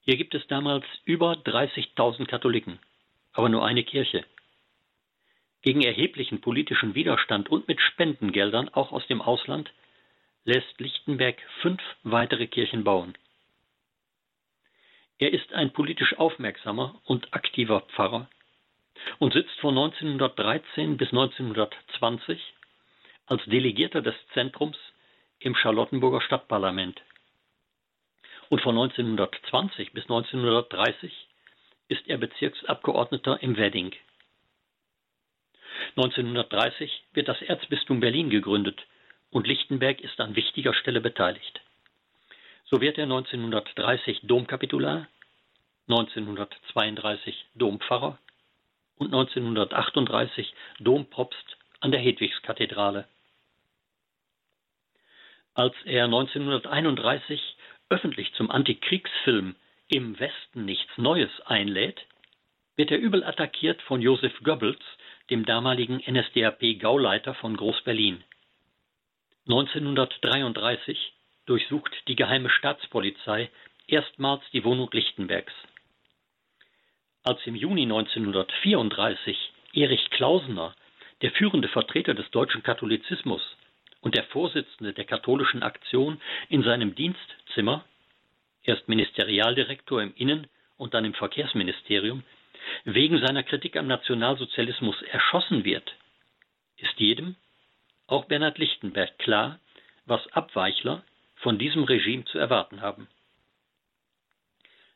Hier 0.03 0.17
gibt 0.17 0.33
es 0.37 0.47
damals 0.47 0.85
über 1.05 1.33
30.000 1.33 2.27
Katholiken, 2.27 2.79
aber 3.33 3.49
nur 3.49 3.67
eine 3.67 3.83
Kirche. 3.83 4.25
Gegen 5.63 5.83
erheblichen 5.83 6.41
politischen 6.41 6.95
Widerstand 6.95 7.49
und 7.49 7.67
mit 7.67 7.81
Spendengeldern 7.81 8.69
auch 8.69 8.93
aus 8.93 9.05
dem 9.09 9.21
Ausland 9.21 9.73
lässt 10.45 10.79
Lichtenberg 10.79 11.37
fünf 11.63 11.83
weitere 12.05 12.47
Kirchen 12.47 12.85
bauen. 12.85 13.19
Er 15.19 15.33
ist 15.33 15.53
ein 15.53 15.73
politisch 15.73 16.17
aufmerksamer 16.17 17.01
und 17.05 17.35
aktiver 17.35 17.81
Pfarrer 17.81 18.31
und 19.19 19.33
sitzt 19.33 19.59
von 19.59 19.77
1913 19.77 20.97
bis 20.97 21.09
1920 21.09 22.41
als 23.27 23.45
Delegierter 23.45 24.03
des 24.03 24.15
Zentrums 24.33 24.77
im 25.41 25.55
Charlottenburger 25.55 26.21
Stadtparlament. 26.21 27.01
Und 28.49 28.61
von 28.61 28.77
1920 28.79 29.93
bis 29.93 30.05
1930 30.05 31.13
ist 31.89 32.07
er 32.07 32.19
Bezirksabgeordneter 32.19 33.43
im 33.43 33.57
Wedding. 33.57 33.93
1930 35.97 37.05
wird 37.13 37.29
das 37.29 37.41
Erzbistum 37.43 38.01
Berlin 38.01 38.31
gegründet 38.31 38.87
und 39.31 39.47
Lichtenberg 39.47 40.01
ist 40.01 40.21
an 40.21 40.37
wichtiger 40.37 40.75
Stelle 40.75 41.01
beteiligt. 41.01 41.61
So 42.65 42.81
wird 42.81 42.99
er 42.99 43.05
1930 43.05 44.21
Domkapitular, 44.23 45.09
1932 45.89 47.47
Dompfarrer 47.55 48.19
und 48.97 49.07
1938 49.07 50.53
Dompropst 50.81 51.57
an 51.81 51.93
der 51.93 52.01
Hedwigskathedrale. 52.01 53.07
Als 55.57 55.75
er 55.87 56.05
1931 56.05 57.41
öffentlich 57.89 58.31
zum 58.35 58.51
Antikriegsfilm 58.51 59.57
Im 59.89 60.21
Westen 60.21 60.67
nichts 60.67 60.99
Neues 60.99 61.31
einlädt, 61.47 61.99
wird 62.77 62.91
er 62.91 62.99
übel 62.99 63.25
attackiert 63.25 63.81
von 63.81 64.03
Josef 64.03 64.39
Goebbels, 64.43 64.85
dem 65.31 65.47
damaligen 65.47 66.03
NSDAP-Gauleiter 66.07 67.33
von 67.37 67.57
Groß-Berlin. 67.57 68.23
1933 69.49 71.15
durchsucht 71.47 72.03
die 72.07 72.17
geheime 72.17 72.51
Staatspolizei 72.51 73.49
erstmals 73.87 74.43
die 74.53 74.63
Wohnung 74.63 74.91
Lichtenbergs. 74.93 75.55
Als 77.23 77.41
im 77.47 77.55
Juni 77.55 77.85
1934 77.85 79.53
Erich 79.73 80.11
Klausener, 80.11 80.77
der 81.23 81.31
führende 81.31 81.69
Vertreter 81.69 82.13
des 82.13 82.31
deutschen 82.31 82.63
Katholizismus, 82.63 83.57
und 84.07 84.15
der 84.15 84.23
Vorsitzende 84.23 84.93
der 84.93 85.05
katholischen 85.05 85.65
Aktion 85.65 86.21
in 86.49 86.63
seinem 86.63 86.95
Dienstzimmer, 86.95 87.85
erst 88.63 88.89
Ministerialdirektor 88.89 90.01
im 90.01 90.15
Innen- 90.15 90.47
und 90.77 90.95
dann 90.95 91.05
im 91.05 91.13
Verkehrsministerium, 91.13 92.23
wegen 92.85 93.19
seiner 93.19 93.43
Kritik 93.43 93.77
am 93.77 93.89
Nationalsozialismus 93.89 95.03
erschossen 95.03 95.65
wird, 95.65 95.93
ist 96.77 97.01
jedem, 97.01 97.35
auch 98.07 98.27
Bernhard 98.27 98.59
Lichtenberg, 98.59 99.19
klar, 99.19 99.59
was 100.05 100.25
Abweichler 100.33 101.03
von 101.35 101.59
diesem 101.59 101.83
Regime 101.83 102.25
zu 102.27 102.39
erwarten 102.39 102.83
haben. 102.83 103.09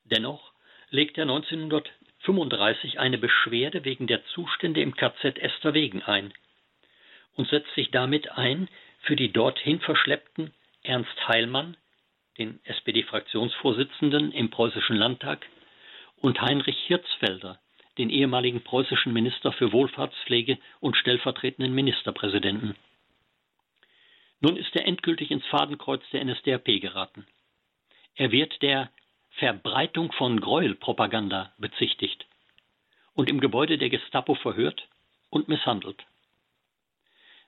Dennoch 0.04 0.52
legt 0.90 1.18
er 1.18 1.24
1935 1.24 3.00
eine 3.00 3.18
Beschwerde 3.18 3.84
wegen 3.84 4.06
der 4.06 4.24
Zustände 4.26 4.80
im 4.80 4.94
KZ 4.94 5.36
Esterwegen 5.36 6.00
ein 6.00 6.32
und 7.34 7.48
setzt 7.48 7.74
sich 7.74 7.90
damit 7.90 8.30
ein 8.30 8.68
für 9.00 9.16
die 9.16 9.32
dorthin 9.32 9.80
verschleppten 9.80 10.52
Ernst 10.82 11.28
Heilmann, 11.28 11.76
den 12.38 12.60
SPD-Fraktionsvorsitzenden 12.64 14.32
im 14.32 14.50
Preußischen 14.50 14.96
Landtag, 14.96 15.46
und 16.20 16.40
Heinrich 16.40 16.78
Hirzfelder, 16.86 17.58
den 17.98 18.10
ehemaligen 18.10 18.62
preußischen 18.62 19.12
Minister 19.12 19.52
für 19.52 19.72
Wohlfahrtspflege 19.72 20.58
und 20.80 20.96
stellvertretenden 20.96 21.74
Ministerpräsidenten. 21.74 22.76
Nun 24.40 24.56
ist 24.56 24.74
er 24.74 24.86
endgültig 24.86 25.30
ins 25.30 25.44
Fadenkreuz 25.46 26.02
der 26.12 26.24
NSDAP 26.24 26.80
geraten. 26.80 27.26
Er 28.14 28.32
wird 28.32 28.62
der 28.62 28.90
Verbreitung 29.32 30.12
von 30.12 30.40
Gräuelpropaganda 30.40 31.52
bezichtigt 31.58 32.26
und 33.14 33.28
im 33.28 33.40
Gebäude 33.40 33.78
der 33.78 33.90
Gestapo 33.90 34.34
verhört 34.34 34.88
und 35.30 35.48
misshandelt. 35.48 36.04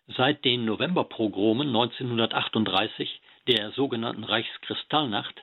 Seit 0.08 0.44
den 0.44 0.64
Novemberprogromen 0.64 1.68
1938, 1.68 3.20
der 3.46 3.70
sogenannten 3.72 4.24
Reichskristallnacht, 4.24 5.42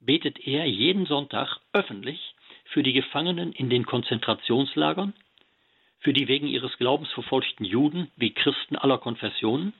betet 0.00 0.46
er 0.46 0.66
jeden 0.66 1.06
Sonntag 1.06 1.58
öffentlich 1.72 2.34
für 2.66 2.82
die 2.82 2.92
Gefangenen 2.92 3.52
in 3.52 3.70
den 3.70 3.86
Konzentrationslagern, 3.86 5.14
für 6.00 6.12
die 6.12 6.28
wegen 6.28 6.48
ihres 6.48 6.76
Glaubens 6.78 7.10
verfolgten 7.12 7.64
Juden 7.64 8.10
wie 8.16 8.32
Christen 8.32 8.76
aller 8.76 8.98
Konfessionen 8.98 9.72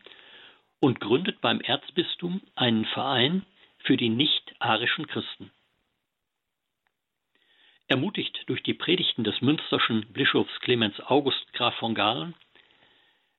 und 0.81 1.01
gründet 1.01 1.41
beim 1.41 1.61
Erzbistum 1.61 2.41
einen 2.55 2.87
Verein 2.87 3.45
für 3.79 3.97
die 3.97 4.09
nicht-arischen 4.09 5.07
Christen. 5.07 5.51
Ermutigt 7.89 8.45
durch 8.47 8.63
die 8.63 8.75
Predigten 8.75 9.25
des 9.25 9.41
münsterschen 9.43 10.07
Bischofs 10.13 10.61
Clemens 10.61 10.99
August 11.01 11.53
Graf 11.53 11.75
von 11.75 11.95
Galen 11.95 12.35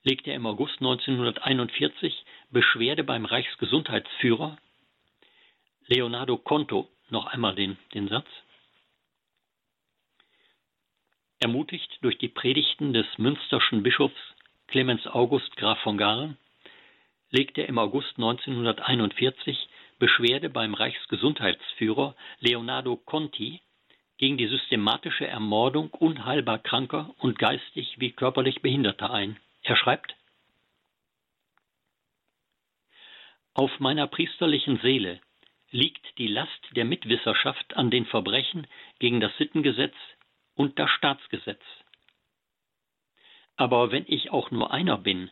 legte 0.04 0.32
er 0.32 0.36
im 0.36 0.46
August 0.46 0.76
1941 0.80 2.26
Beschwerde 2.52 3.04
beim 3.04 3.26
Reichsgesundheitsführer 3.26 4.58
Leonardo 5.88 6.38
Conto 6.38 6.90
noch 7.10 7.26
einmal 7.28 7.56
den, 7.56 7.78
den 7.94 8.08
Satz. 8.08 8.28
Ermutigt 11.40 11.98
durch 12.02 12.18
die 12.18 12.30
Predigten 12.30 12.94
des 12.94 13.06
münsterschen 13.18 13.84
Bischofs 13.84 14.36
Clemens 14.68 15.06
August 15.08 15.56
Graf 15.58 15.80
von 15.80 15.98
Galen 15.98 16.38
legte 17.30 17.62
er 17.62 17.70
im 17.70 17.80
August 17.80 18.18
1941 18.18 19.68
Beschwerde 20.00 20.50
beim 20.50 20.74
Reichsgesundheitsführer 20.74 22.16
Leonardo 22.40 22.96
Conti 22.96 23.62
gegen 24.18 24.38
die 24.38 24.48
systematische 24.48 25.28
Ermordung 25.28 25.90
unheilbar 25.92 26.60
Kranker 26.60 27.14
und 27.20 27.40
geistig 27.40 27.96
wie 28.00 28.12
körperlich 28.12 28.62
Behinderter 28.62 29.12
ein. 29.12 29.38
Er 29.64 29.78
schreibt 29.78 30.16
Auf 33.54 33.80
meiner 33.80 34.08
priesterlichen 34.08 34.80
Seele 34.80 35.22
liegt 35.72 36.18
die 36.18 36.28
Last 36.28 36.52
der 36.76 36.86
Mitwisserschaft 36.86 37.76
an 37.76 37.90
den 37.90 38.06
Verbrechen 38.06 38.68
gegen 39.00 39.20
das 39.20 39.36
Sittengesetz 39.38 39.96
und 40.56 40.78
das 40.78 40.90
Staatsgesetz. 40.92 41.62
Aber 43.56 43.92
wenn 43.92 44.06
ich 44.08 44.32
auch 44.32 44.52
nur 44.52 44.72
einer 44.72 44.98
bin, 44.98 45.32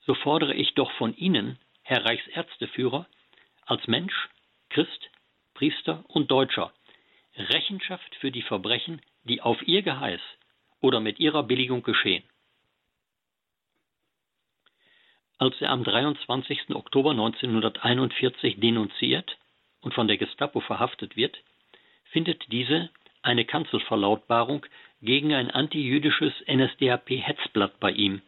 so 0.00 0.14
fordere 0.14 0.54
ich 0.54 0.74
doch 0.74 0.92
von 0.92 1.16
Ihnen, 1.16 1.58
Herr 1.82 2.04
Reichsärzteführer, 2.04 3.06
als 3.64 3.86
Mensch, 3.86 4.28
Christ, 4.70 5.10
Priester 5.54 6.04
und 6.08 6.30
Deutscher, 6.30 6.72
Rechenschaft 7.36 8.14
für 8.16 8.30
die 8.30 8.42
Verbrechen, 8.42 9.02
die 9.24 9.42
auf 9.42 9.60
Ihr 9.66 9.82
Geheiß 9.82 10.20
oder 10.80 11.00
mit 11.00 11.18
Ihrer 11.18 11.42
Billigung 11.42 11.82
geschehen. 11.82 12.22
Als 15.38 15.60
er 15.60 15.70
am 15.70 15.84
23. 15.84 16.74
Oktober 16.74 17.10
1941 17.10 18.58
denunziert 18.58 19.36
und 19.82 19.92
von 19.92 20.08
der 20.08 20.16
Gestapo 20.16 20.60
verhaftet 20.60 21.16
wird, 21.16 21.36
findet 22.04 22.50
diese 22.50 22.88
eine 23.20 23.44
Kanzelverlautbarung 23.44 24.64
gegen 25.02 25.34
ein 25.34 25.50
antijüdisches 25.50 26.32
NSDAP-Hetzblatt 26.48 27.78
bei 27.80 27.90
ihm. 27.90 28.22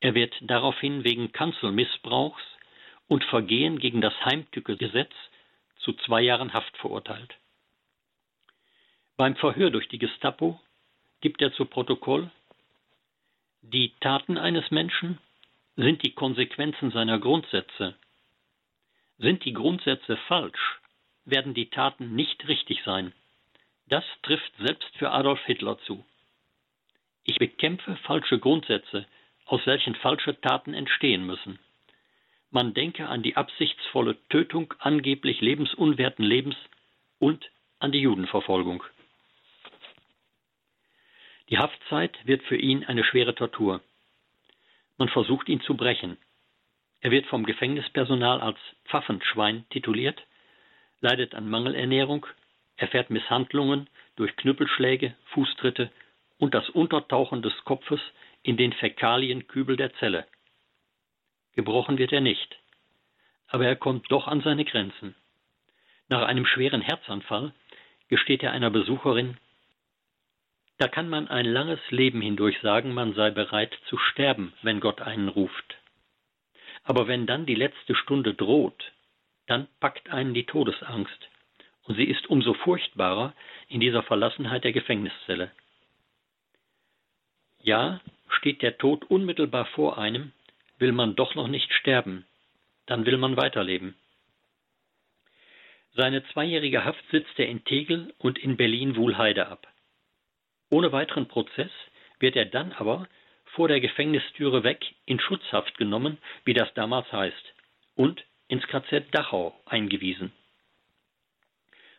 Er 0.00 0.14
wird 0.14 0.34
daraufhin 0.40 1.04
wegen 1.04 1.30
Kanzelmissbrauchs 1.32 2.42
und 3.06 3.22
Vergehen 3.24 3.78
gegen 3.78 4.00
das 4.00 4.14
Heimtücke-Gesetz 4.24 5.12
zu 5.80 5.92
zwei 5.92 6.22
Jahren 6.22 6.54
Haft 6.54 6.74
verurteilt. 6.78 7.34
Beim 9.18 9.36
Verhör 9.36 9.70
durch 9.70 9.88
die 9.88 9.98
Gestapo 9.98 10.58
gibt 11.20 11.42
er 11.42 11.52
zu 11.52 11.66
Protokoll, 11.66 12.30
die 13.60 13.92
Taten 14.00 14.38
eines 14.38 14.70
Menschen 14.70 15.18
sind 15.76 16.02
die 16.04 16.12
Konsequenzen 16.12 16.90
seiner 16.90 17.18
Grundsätze 17.18 17.96
sind 19.22 19.44
die 19.44 19.52
Grundsätze 19.52 20.16
falsch, 20.28 20.80
werden 21.24 21.54
die 21.54 21.70
Taten 21.70 22.14
nicht 22.14 22.46
richtig 22.48 22.82
sein. 22.84 23.12
Das 23.86 24.04
trifft 24.22 24.52
selbst 24.58 24.96
für 24.96 25.12
Adolf 25.12 25.40
Hitler 25.44 25.78
zu. 25.86 26.04
Ich 27.24 27.38
bekämpfe 27.38 27.96
falsche 27.96 28.38
Grundsätze, 28.38 29.06
aus 29.46 29.64
welchen 29.64 29.94
falsche 29.94 30.40
Taten 30.40 30.74
entstehen 30.74 31.24
müssen. 31.24 31.58
Man 32.50 32.74
denke 32.74 33.08
an 33.08 33.22
die 33.22 33.36
absichtsvolle 33.36 34.16
Tötung 34.28 34.74
angeblich 34.80 35.40
lebensunwerten 35.40 36.24
Lebens 36.24 36.56
und 37.18 37.48
an 37.78 37.92
die 37.92 38.00
Judenverfolgung. 38.00 38.82
Die 41.48 41.58
Haftzeit 41.58 42.18
wird 42.26 42.42
für 42.42 42.56
ihn 42.56 42.84
eine 42.84 43.04
schwere 43.04 43.34
Tortur. 43.34 43.80
Man 44.98 45.08
versucht 45.08 45.48
ihn 45.48 45.60
zu 45.62 45.76
brechen. 45.76 46.18
Er 47.00 47.10
wird 47.10 47.26
vom 47.26 47.44
Gefängnispersonal 47.44 48.40
als 48.40 48.58
Pfaffenschwein 48.84 49.64
tituliert, 49.70 50.22
leidet 51.00 51.34
an 51.34 51.50
Mangelernährung, 51.50 52.26
erfährt 52.76 53.10
Misshandlungen 53.10 53.88
durch 54.16 54.36
Knüppelschläge, 54.36 55.16
Fußtritte 55.32 55.90
und 56.38 56.54
das 56.54 56.68
Untertauchen 56.70 57.42
des 57.42 57.52
Kopfes 57.64 58.00
in 58.42 58.56
den 58.56 58.72
Fäkalienkübel 58.72 59.76
der 59.76 59.94
Zelle. 59.94 60.26
Gebrochen 61.54 61.98
wird 61.98 62.12
er 62.12 62.20
nicht, 62.20 62.58
aber 63.48 63.66
er 63.66 63.76
kommt 63.76 64.10
doch 64.10 64.26
an 64.26 64.40
seine 64.40 64.64
Grenzen. 64.64 65.14
Nach 66.08 66.22
einem 66.22 66.46
schweren 66.46 66.80
Herzanfall 66.80 67.52
gesteht 68.08 68.42
er 68.42 68.52
einer 68.52 68.70
Besucherin, 68.70 69.38
da 70.82 70.88
kann 70.88 71.08
man 71.08 71.28
ein 71.28 71.46
langes 71.46 71.78
Leben 71.90 72.20
hindurch 72.20 72.58
sagen, 72.60 72.92
man 72.92 73.14
sei 73.14 73.30
bereit 73.30 73.72
zu 73.88 73.98
sterben, 73.98 74.52
wenn 74.62 74.80
Gott 74.80 75.00
einen 75.00 75.28
ruft. 75.28 75.76
Aber 76.82 77.06
wenn 77.06 77.24
dann 77.24 77.46
die 77.46 77.54
letzte 77.54 77.94
Stunde 77.94 78.34
droht, 78.34 78.90
dann 79.46 79.68
packt 79.78 80.10
einen 80.10 80.34
die 80.34 80.44
Todesangst. 80.44 81.28
Und 81.84 81.94
sie 81.94 82.06
ist 82.06 82.26
umso 82.28 82.54
furchtbarer 82.54 83.32
in 83.68 83.78
dieser 83.78 84.02
Verlassenheit 84.02 84.64
der 84.64 84.72
Gefängniszelle. 84.72 85.52
Ja, 87.60 88.00
steht 88.28 88.60
der 88.60 88.76
Tod 88.76 89.04
unmittelbar 89.08 89.66
vor 89.66 89.98
einem, 89.98 90.32
will 90.78 90.90
man 90.90 91.14
doch 91.14 91.36
noch 91.36 91.46
nicht 91.46 91.72
sterben, 91.74 92.26
dann 92.86 93.06
will 93.06 93.18
man 93.18 93.36
weiterleben. 93.36 93.94
Seine 95.94 96.24
zweijährige 96.32 96.84
Haft 96.84 97.08
sitzt 97.12 97.38
er 97.38 97.46
in 97.46 97.62
Tegel 97.62 98.12
und 98.18 98.36
in 98.36 98.56
Berlin-Wuhlheide 98.56 99.46
ab. 99.46 99.68
Ohne 100.72 100.90
weiteren 100.90 101.28
Prozess 101.28 101.70
wird 102.18 102.34
er 102.34 102.46
dann 102.46 102.72
aber 102.72 103.06
vor 103.44 103.68
der 103.68 103.78
Gefängnistüre 103.78 104.64
weg 104.64 104.82
in 105.04 105.20
Schutzhaft 105.20 105.76
genommen, 105.76 106.16
wie 106.46 106.54
das 106.54 106.72
damals 106.72 107.12
heißt, 107.12 107.54
und 107.94 108.24
ins 108.48 108.66
KZ 108.68 109.04
Dachau 109.10 109.54
eingewiesen. 109.66 110.32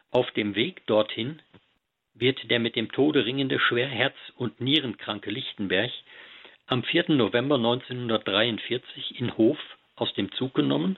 Auf 0.10 0.32
dem 0.32 0.56
Weg 0.56 0.88
dorthin 0.88 1.40
wird 2.16 2.50
der 2.50 2.60
mit 2.60 2.76
dem 2.76 2.92
Tode 2.92 3.26
ringende 3.26 3.60
Schwerherz- 3.60 4.32
und 4.38 4.60
Nierenkranke 4.60 5.30
Lichtenberg 5.30 5.92
am 6.66 6.82
4. 6.82 7.12
November 7.12 7.58
1943 7.58 9.20
in 9.20 9.38
Hof 9.38 9.60
aus 9.96 10.12
dem 10.16 10.32
Zug 10.32 10.56
genommen 10.56 10.98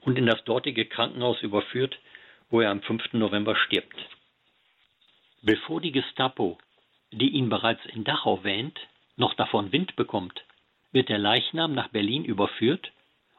und 0.00 0.16
in 0.16 0.24
das 0.24 0.42
dortige 0.44 0.86
Krankenhaus 0.86 1.42
überführt, 1.42 1.98
wo 2.48 2.62
er 2.62 2.70
am 2.70 2.80
5. 2.80 3.12
November 3.12 3.56
stirbt. 3.56 3.98
Bevor 5.42 5.82
die 5.82 5.92
Gestapo, 5.92 6.56
die 7.12 7.30
ihn 7.30 7.48
bereits 7.48 7.84
in 7.86 8.04
Dachau 8.04 8.44
wähnt, 8.44 8.78
noch 9.16 9.34
davon 9.34 9.72
Wind 9.72 9.96
bekommt, 9.96 10.44
wird 10.92 11.08
der 11.08 11.18
Leichnam 11.18 11.74
nach 11.74 11.88
Berlin 11.88 12.24
überführt 12.24 12.92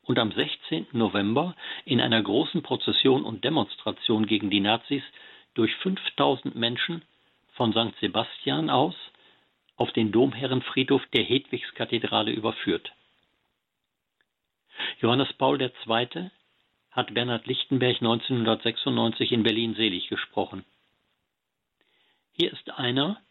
und 0.04 0.20
am 0.20 0.32
16. 0.32 0.88
November 0.94 1.56
in 1.86 2.02
einer 2.02 2.22
großen 2.22 2.64
Prozession 2.64 3.24
und 3.24 3.44
Demonstration 3.44 4.26
gegen 4.26 4.50
die 4.50 4.60
Nazis 4.60 5.04
durch 5.54 5.76
5000 5.78 6.56
Menschen 6.56 7.04
von 7.54 7.72
St. 7.72 7.98
Sebastian 8.00 8.70
aus 8.70 8.96
auf 9.76 9.92
den 9.94 10.12
Domherrenfriedhof 10.12 11.06
der 11.14 11.24
Hedwigskathedrale 11.24 12.32
überführt. 12.32 12.92
Johannes 15.00 15.32
Paul 15.34 15.62
II. 15.62 16.30
hat 16.92 17.14
Bernhard 17.14 17.48
Lichtenberg 17.48 17.98
1996 17.98 19.32
in 19.32 19.44
Berlin 19.44 19.76
selig 19.76 20.08
gesprochen. 20.08 20.66
Hier 22.34 22.52
ist 22.52 22.70
einer, 22.72 23.22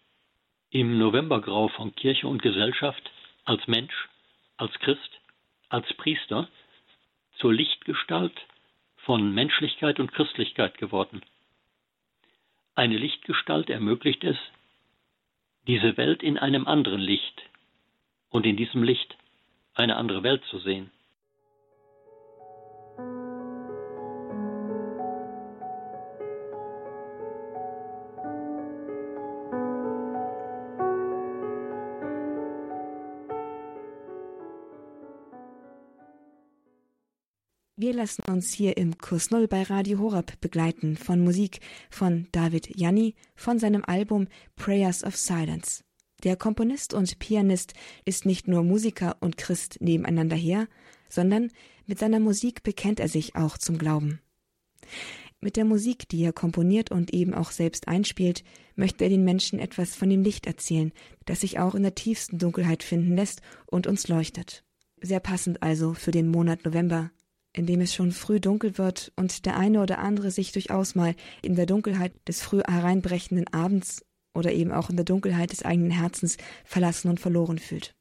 im 0.70 0.98
Novembergrau 0.98 1.68
von 1.68 1.94
Kirche 1.94 2.28
und 2.28 2.42
Gesellschaft 2.42 3.10
als 3.44 3.66
Mensch, 3.66 4.08
als 4.56 4.72
Christ, 4.78 5.20
als 5.68 5.92
Priester 5.94 6.48
zur 7.38 7.52
Lichtgestalt 7.52 8.34
von 8.98 9.34
Menschlichkeit 9.34 9.98
und 9.98 10.12
Christlichkeit 10.12 10.78
geworden. 10.78 11.22
Eine 12.74 12.96
Lichtgestalt 12.98 13.68
ermöglicht 13.68 14.22
es, 14.22 14.36
diese 15.66 15.96
Welt 15.96 16.22
in 16.22 16.38
einem 16.38 16.66
anderen 16.66 17.00
Licht 17.00 17.42
und 18.28 18.46
in 18.46 18.56
diesem 18.56 18.82
Licht 18.82 19.16
eine 19.74 19.96
andere 19.96 20.22
Welt 20.22 20.44
zu 20.44 20.58
sehen. 20.58 20.90
Lassen 38.00 38.22
uns 38.30 38.54
hier 38.54 38.78
im 38.78 38.96
Kurs 38.96 39.30
Null 39.30 39.46
bei 39.46 39.62
Radio 39.62 39.98
Horab 39.98 40.40
begleiten 40.40 40.96
von 40.96 41.22
Musik 41.22 41.60
von 41.90 42.28
David 42.32 42.74
Janni 42.74 43.14
von 43.34 43.58
seinem 43.58 43.84
Album 43.84 44.26
Prayers 44.56 45.04
of 45.04 45.16
Silence. 45.16 45.84
Der 46.24 46.36
Komponist 46.36 46.94
und 46.94 47.18
Pianist 47.18 47.74
ist 48.06 48.24
nicht 48.24 48.48
nur 48.48 48.62
Musiker 48.62 49.18
und 49.20 49.36
Christ 49.36 49.82
nebeneinander 49.82 50.34
her, 50.34 50.66
sondern 51.10 51.50
mit 51.84 51.98
seiner 51.98 52.20
Musik 52.20 52.62
bekennt 52.62 53.00
er 53.00 53.08
sich 53.08 53.36
auch 53.36 53.58
zum 53.58 53.76
Glauben. 53.76 54.22
Mit 55.42 55.56
der 55.56 55.66
Musik, 55.66 56.08
die 56.08 56.24
er 56.24 56.32
komponiert 56.32 56.90
und 56.90 57.12
eben 57.12 57.34
auch 57.34 57.50
selbst 57.50 57.86
einspielt, 57.86 58.44
möchte 58.76 59.04
er 59.04 59.10
den 59.10 59.24
Menschen 59.24 59.58
etwas 59.58 59.94
von 59.94 60.08
dem 60.08 60.22
Licht 60.22 60.46
erzählen, 60.46 60.92
das 61.26 61.42
sich 61.42 61.58
auch 61.58 61.74
in 61.74 61.82
der 61.82 61.94
tiefsten 61.94 62.38
Dunkelheit 62.38 62.82
finden 62.82 63.14
lässt 63.14 63.42
und 63.66 63.86
uns 63.86 64.08
leuchtet. 64.08 64.64
Sehr 65.02 65.20
passend 65.20 65.62
also 65.62 65.92
für 65.92 66.12
den 66.12 66.28
Monat 66.28 66.64
November, 66.64 67.10
in 67.52 67.66
dem 67.66 67.80
es 67.80 67.94
schon 67.94 68.12
früh 68.12 68.40
dunkel 68.40 68.78
wird 68.78 69.12
und 69.16 69.44
der 69.46 69.56
eine 69.56 69.82
oder 69.82 69.98
andere 69.98 70.30
sich 70.30 70.52
durchaus 70.52 70.94
mal 70.94 71.14
in 71.42 71.56
der 71.56 71.66
Dunkelheit 71.66 72.12
des 72.28 72.42
früh 72.42 72.60
hereinbrechenden 72.60 73.52
Abends 73.52 74.04
oder 74.34 74.52
eben 74.52 74.72
auch 74.72 74.90
in 74.90 74.96
der 74.96 75.04
Dunkelheit 75.04 75.50
des 75.52 75.64
eigenen 75.64 75.90
Herzens 75.90 76.36
verlassen 76.64 77.08
und 77.08 77.18
verloren 77.18 77.58
fühlt. 77.58 77.94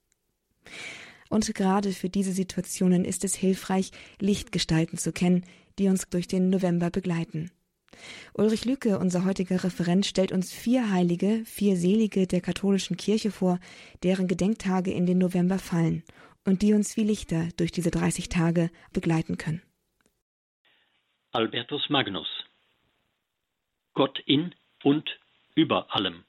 Und 1.30 1.54
gerade 1.54 1.92
für 1.92 2.10
diese 2.10 2.32
Situationen 2.32 3.06
ist 3.06 3.24
es 3.24 3.36
hilfreich, 3.36 3.92
Lichtgestalten 4.20 4.98
zu 4.98 5.12
kennen, 5.12 5.44
die 5.78 5.88
uns 5.88 6.08
durch 6.10 6.28
den 6.28 6.50
November 6.50 6.90
begleiten. 6.90 7.52
Ulrich 8.34 8.66
Lücke, 8.66 9.00
unser 9.00 9.26
heutiger 9.26 9.64
Referent, 9.64 10.06
stellt 10.06 10.32
uns 10.32 10.52
vier 10.52 10.92
Heilige, 10.92 11.42
vier 11.46 11.76
Selige 11.76 12.28
der 12.28 12.42
katholischen 12.42 12.98
Kirche 12.98 13.32
vor, 13.32 13.60
deren 14.04 14.28
Gedenktage 14.28 14.92
in 14.92 15.06
den 15.06 15.18
November 15.18 15.60
fallen 15.60 16.04
und 16.46 16.62
die 16.62 16.74
uns 16.74 16.98
wie 16.98 17.04
Lichter 17.04 17.50
durch 17.58 17.72
diese 17.72 17.92
30 17.92 18.30
Tage 18.30 18.72
begleiten 18.94 19.38
können. 19.38 19.62
Albertus 21.32 21.90
Magnus 21.90 22.28
Gott 23.94 24.20
in 24.26 24.56
und 24.84 25.10
über 25.56 25.94
allem. 25.94 26.24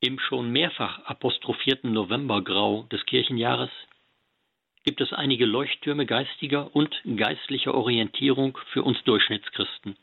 Im 0.00 0.18
schon 0.18 0.50
mehrfach 0.50 0.98
apostrophierten 1.04 1.92
Novembergrau 1.92 2.84
des 2.84 3.04
Kirchenjahres 3.06 3.70
gibt 4.84 5.00
es 5.00 5.12
einige 5.12 5.46
Leuchttürme 5.46 6.06
geistiger 6.06 6.74
und 6.74 6.94
geistlicher 7.16 7.74
Orientierung 7.74 8.58
für 8.72 8.82
uns 8.82 9.02
Durchschnittschristen. 9.04 9.96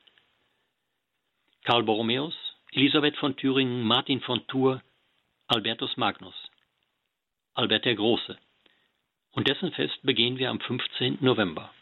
Karl 1.63 1.83
Borromäus, 1.83 2.35
Elisabeth 2.71 3.17
von 3.17 3.35
Thüringen, 3.35 3.83
Martin 3.83 4.21
von 4.21 4.45
Tours, 4.47 4.81
Albertus 5.47 5.97
Magnus. 5.97 6.35
Albert 7.57 7.85
der 7.85 7.95
Große. 7.95 8.37
Und 9.31 9.47
dessen 9.47 9.71
Fest 9.71 9.97
begehen 10.03 10.37
wir 10.37 10.51
am 10.51 10.59
15. 10.59 11.17
November. 11.21 11.73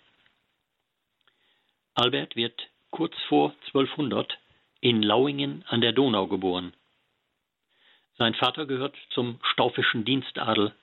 Albert 1.95 2.37
wird 2.37 2.69
kurz 2.91 3.13
vor 3.27 3.53
1200 3.73 4.37
in 4.79 5.03
Lauingen 5.03 5.65
an 5.67 5.81
der 5.81 5.91
Donau 5.91 6.27
geboren. 6.27 6.73
Sein 8.17 8.35
Vater 8.35 8.65
gehört 8.65 8.95
zum 9.09 9.37
staufischen 9.51 10.05
Dienstadel. 10.05 10.73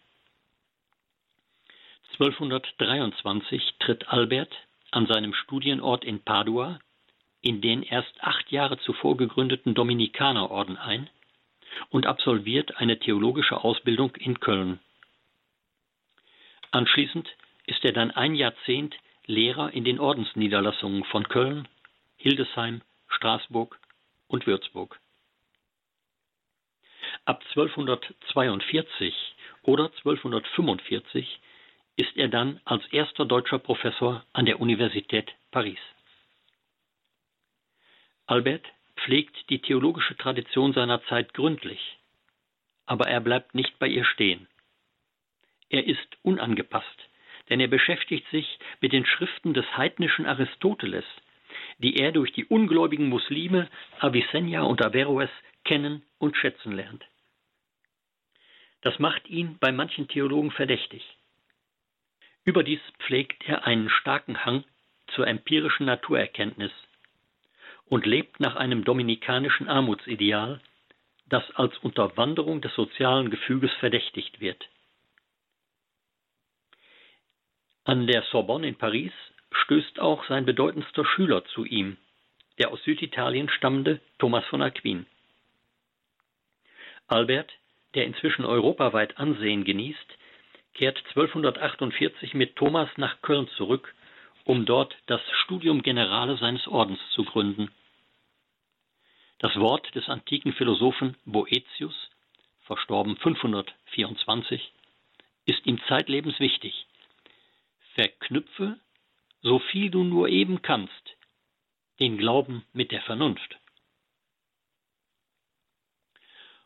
1223 2.21 3.77
tritt 3.79 4.09
Albert 4.09 4.55
an 4.91 5.07
seinem 5.07 5.33
Studienort 5.33 6.05
in 6.05 6.21
Padua 6.23 6.79
in 7.41 7.63
den 7.63 7.83
erst 7.83 8.13
acht 8.21 8.53
Jahre 8.53 8.79
zuvor 8.81 9.17
gegründeten 9.17 9.73
Dominikanerorden 9.73 10.77
ein 10.77 11.09
und 11.91 12.07
absolviert 12.07 12.77
eine 12.77 12.99
theologische 12.99 13.63
Ausbildung 13.63 14.15
in 14.17 14.41
Köln. 14.41 14.81
Anschließend 16.71 17.29
ist 17.67 17.85
er 17.85 17.93
dann 17.93 18.11
ein 18.11 18.35
Jahrzehnt 18.35 18.97
Lehrer 19.27 19.73
in 19.73 19.85
den 19.85 20.01
Ordensniederlassungen 20.01 21.05
von 21.05 21.29
Köln, 21.29 21.69
Hildesheim, 22.17 22.83
Straßburg 23.09 23.79
und 24.27 24.47
Würzburg. 24.47 24.99
Ab 27.25 27.45
1242 27.55 29.15
oder 29.63 29.85
1245 29.85 31.41
ist 31.97 32.17
er 32.17 32.29
dann 32.29 32.61
als 32.65 32.85
erster 32.87 33.25
deutscher 33.25 33.59
Professor 33.59 34.25
an 34.33 34.47
der 34.47 34.61
Universität 34.61 35.31
Paris. 35.51 35.79
Albert 38.27 38.67
pflegt 39.03 39.51
die 39.51 39.61
theologische 39.61 40.17
Tradition 40.17 40.73
seiner 40.73 41.03
Zeit 41.05 41.35
gründlich, 41.35 41.99
aber 42.87 43.09
er 43.09 43.21
bleibt 43.21 43.55
nicht 43.55 43.79
bei 43.79 43.89
ihr 43.89 44.05
stehen. 44.05 44.49
Er 45.69 45.87
ist 45.87 46.19
unangepasst, 46.23 47.09
denn 47.49 47.61
er 47.61 47.69
beschäftigt 47.69 48.29
sich 48.31 48.59
mit 48.81 48.93
den 48.93 49.07
Schriften 49.07 49.55
des 49.55 49.67
heidnischen 49.77 50.27
Aristoteles, 50.27 51.05
die 51.79 51.97
er 51.97 52.13
durch 52.13 52.33
die 52.33 52.45
ungläubigen 52.45 53.09
Muslime 53.09 53.69
Avicenna 53.99 54.63
und 54.63 54.85
Averroes 54.85 55.31
kennen 55.65 56.03
und 56.19 56.37
schätzen 56.37 56.73
lernt. 56.73 57.05
Das 58.83 58.99
macht 58.99 59.29
ihn 59.29 59.59
bei 59.59 59.73
manchen 59.73 60.09
Theologen 60.09 60.51
verdächtig. 60.51 61.03
Überdies 62.45 62.81
pflegt 62.99 63.45
er 63.47 63.65
einen 63.67 63.89
starken 63.89 64.45
Hang 64.45 64.65
zur 65.15 65.27
empirischen 65.27 65.87
Naturerkenntnis 65.87 66.73
und 67.93 68.07
lebt 68.07 68.41
nach 68.41 68.57
einem 68.57 68.85
dominikanischen 68.85 69.69
Armutsideal, 69.69 70.63
das 71.27 71.45
als 71.57 71.77
Unterwanderung 71.77 72.63
des 72.63 72.75
sozialen 72.75 73.29
Gefüges 73.29 73.71
verdächtigt 73.81 74.41
wird. 74.41 74.67
An 77.85 78.07
der 78.07 78.23
Sorbonne 78.23 78.67
in 78.67 78.77
Paris 78.77 79.13
stößt 79.51 80.01
auch 80.01 80.27
sein 80.27 80.47
bedeutendster 80.47 81.05
Schüler 81.05 81.45
zu 81.45 81.67
ihm, 81.67 81.99
der 82.59 82.71
aus 82.71 82.83
Süditalien 82.83 83.51
stammende 83.51 84.01
Thomas 84.19 84.47
von 84.47 84.63
Aquin. 84.63 85.05
Albert, 87.09 87.53
der 87.95 88.07
inzwischen 88.07 88.47
europaweit 88.47 89.19
Ansehen 89.19 89.65
genießt, 89.65 90.19
kehrt 90.73 90.97
1248 91.09 92.33
mit 92.33 92.57
Thomas 92.57 92.89
nach 92.97 93.21
Köln 93.21 93.49
zurück, 93.49 93.95
um 94.45 94.65
dort 94.65 94.97
das 95.09 95.21
Studium 95.45 95.83
Generale 95.83 96.39
seines 96.39 96.67
Ordens 96.67 96.99
zu 97.11 97.25
gründen. 97.25 97.71
Das 99.43 99.57
Wort 99.57 99.93
des 99.97 100.09
antiken 100.09 100.53
Philosophen 100.53 101.17
Boetius, 101.25 102.11
verstorben 102.61 103.17
524, 103.17 104.73
ist 105.47 105.67
ihm 105.67 105.81
zeitlebens 105.89 106.39
wichtig. 106.39 106.87
Verknüpfe, 107.97 108.79
so 109.41 109.59
viel 109.59 109.91
du 109.91 110.05
nur 110.05 110.29
eben 110.29 110.63
kannst, 110.63 111.17
den 111.99 112.19
Glauben 112.19 112.65
mit 112.73 112.93
der 112.93 113.03
Vernunft. 113.03 113.59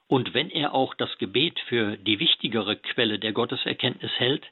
Und 0.07 0.35
wenn 0.35 0.51
er 0.51 0.75
auch 0.75 0.93
das 0.95 1.17
Gebet 1.17 1.59
für 1.69 1.97
die 1.97 2.19
wichtigere 2.19 2.77
Quelle 2.77 3.19
der 3.19 3.33
Gotteserkenntnis 3.33 4.13
hält 4.19 4.45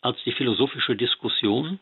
als 0.00 0.20
die 0.24 0.32
philosophische 0.32 0.96
Diskussion, 0.96 1.78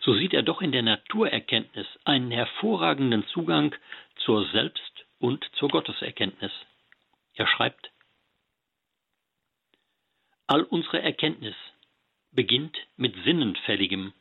so 0.00 0.14
sieht 0.14 0.32
er 0.32 0.44
doch 0.44 0.62
in 0.62 0.70
der 0.70 0.82
Naturerkenntnis 0.82 1.88
einen 2.04 2.30
hervorragenden 2.30 3.26
Zugang 3.26 3.74
zur 4.18 4.46
Selbst- 4.52 4.97
und 5.18 5.44
zur 5.54 5.68
Gotteserkenntnis. 5.68 6.52
Er 7.34 7.46
schreibt, 7.46 7.90
All 10.46 10.62
unsere 10.62 11.02
Erkenntnis 11.02 11.56
beginnt 12.32 12.76
mit 12.96 13.14
Sinnenfälligem. 13.24 14.12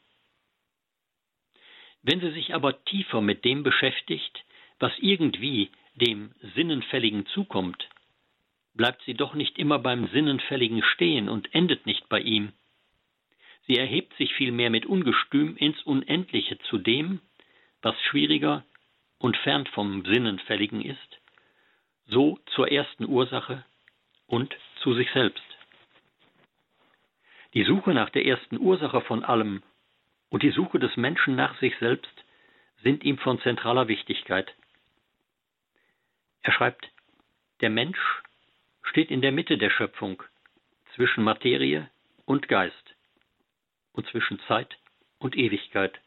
Wenn 2.01 2.19
sie 2.19 2.31
sich 2.31 2.53
aber 2.53 2.83
tiefer 2.85 3.21
mit 3.21 3.45
dem 3.45 3.63
beschäftigt, 3.63 4.43
was 4.79 4.91
irgendwie 4.99 5.71
dem 5.95 6.33
Sinnenfälligen 6.55 7.25
zukommt, 7.27 7.89
bleibt 8.73 9.01
sie 9.03 9.13
doch 9.13 9.33
nicht 9.33 9.57
immer 9.57 9.79
beim 9.79 10.07
Sinnenfälligen 10.09 10.83
stehen 10.83 11.29
und 11.29 11.53
endet 11.53 11.85
nicht 11.85 12.07
bei 12.09 12.19
ihm. 12.19 12.53
Sie 13.65 13.75
erhebt 13.75 14.15
sich 14.17 14.33
vielmehr 14.33 14.69
mit 14.69 14.85
Ungestüm 14.85 15.57
ins 15.57 15.81
Unendliche 15.83 16.57
zu 16.59 16.77
dem, 16.77 17.19
was 17.81 17.99
schwieriger 18.03 18.65
und 19.19 19.37
fern 19.37 19.65
vom 19.67 20.05
Sinnenfälligen 20.05 20.81
ist, 20.81 21.21
so 22.05 22.39
zur 22.53 22.71
ersten 22.71 23.05
Ursache 23.05 23.65
und 24.27 24.55
zu 24.81 24.93
sich 24.93 25.09
selbst. 25.11 25.43
Die 27.53 27.63
Suche 27.63 27.93
nach 27.93 28.09
der 28.09 28.25
ersten 28.25 28.59
Ursache 28.59 29.01
von 29.01 29.23
allem 29.23 29.63
und 30.29 30.43
die 30.43 30.51
Suche 30.51 30.79
des 30.79 30.95
Menschen 30.97 31.35
nach 31.35 31.57
sich 31.59 31.75
selbst 31.79 32.11
sind 32.83 33.03
ihm 33.03 33.17
von 33.17 33.39
zentraler 33.41 33.87
Wichtigkeit. 33.87 34.53
Er 36.41 36.53
schreibt, 36.53 36.89
Der 37.61 37.69
Mensch 37.69 37.99
steht 38.83 39.09
in 39.09 39.21
der 39.21 39.31
Mitte 39.31 39.57
der 39.57 39.69
Schöpfung, 39.69 40.21
zwischen 40.95 41.23
Materie 41.23 41.89
und 42.25 42.47
Geist 42.47 42.95
und 43.93 44.07
zwischen 44.07 44.39
Zeit 44.47 44.77
und 45.19 45.35
Ewigkeit. 45.35 45.99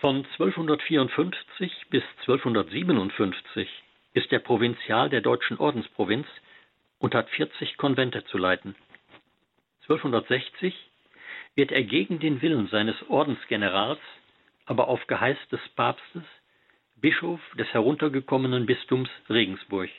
Von 0.00 0.24
1254 0.38 1.86
bis 1.90 2.04
1257 2.20 3.68
ist 4.14 4.32
er 4.32 4.38
Provinzial 4.38 5.10
der 5.10 5.22
deutschen 5.22 5.58
Ordensprovinz 5.58 6.28
und 7.00 7.16
hat 7.16 7.28
40 7.30 7.76
Konvente 7.76 8.24
zu 8.26 8.38
leiten. 8.38 8.76
1260 9.82 10.72
wird 11.56 11.72
er 11.72 11.82
gegen 11.82 12.20
den 12.20 12.40
Willen 12.42 12.68
seines 12.68 12.94
Ordensgenerals, 13.08 13.98
aber 14.66 14.86
auf 14.86 15.04
Geheiß 15.08 15.36
des 15.50 15.60
Papstes, 15.70 16.22
Bischof 16.94 17.40
des 17.58 17.66
heruntergekommenen 17.74 18.66
Bistums 18.66 19.10
Regensburg. 19.28 19.90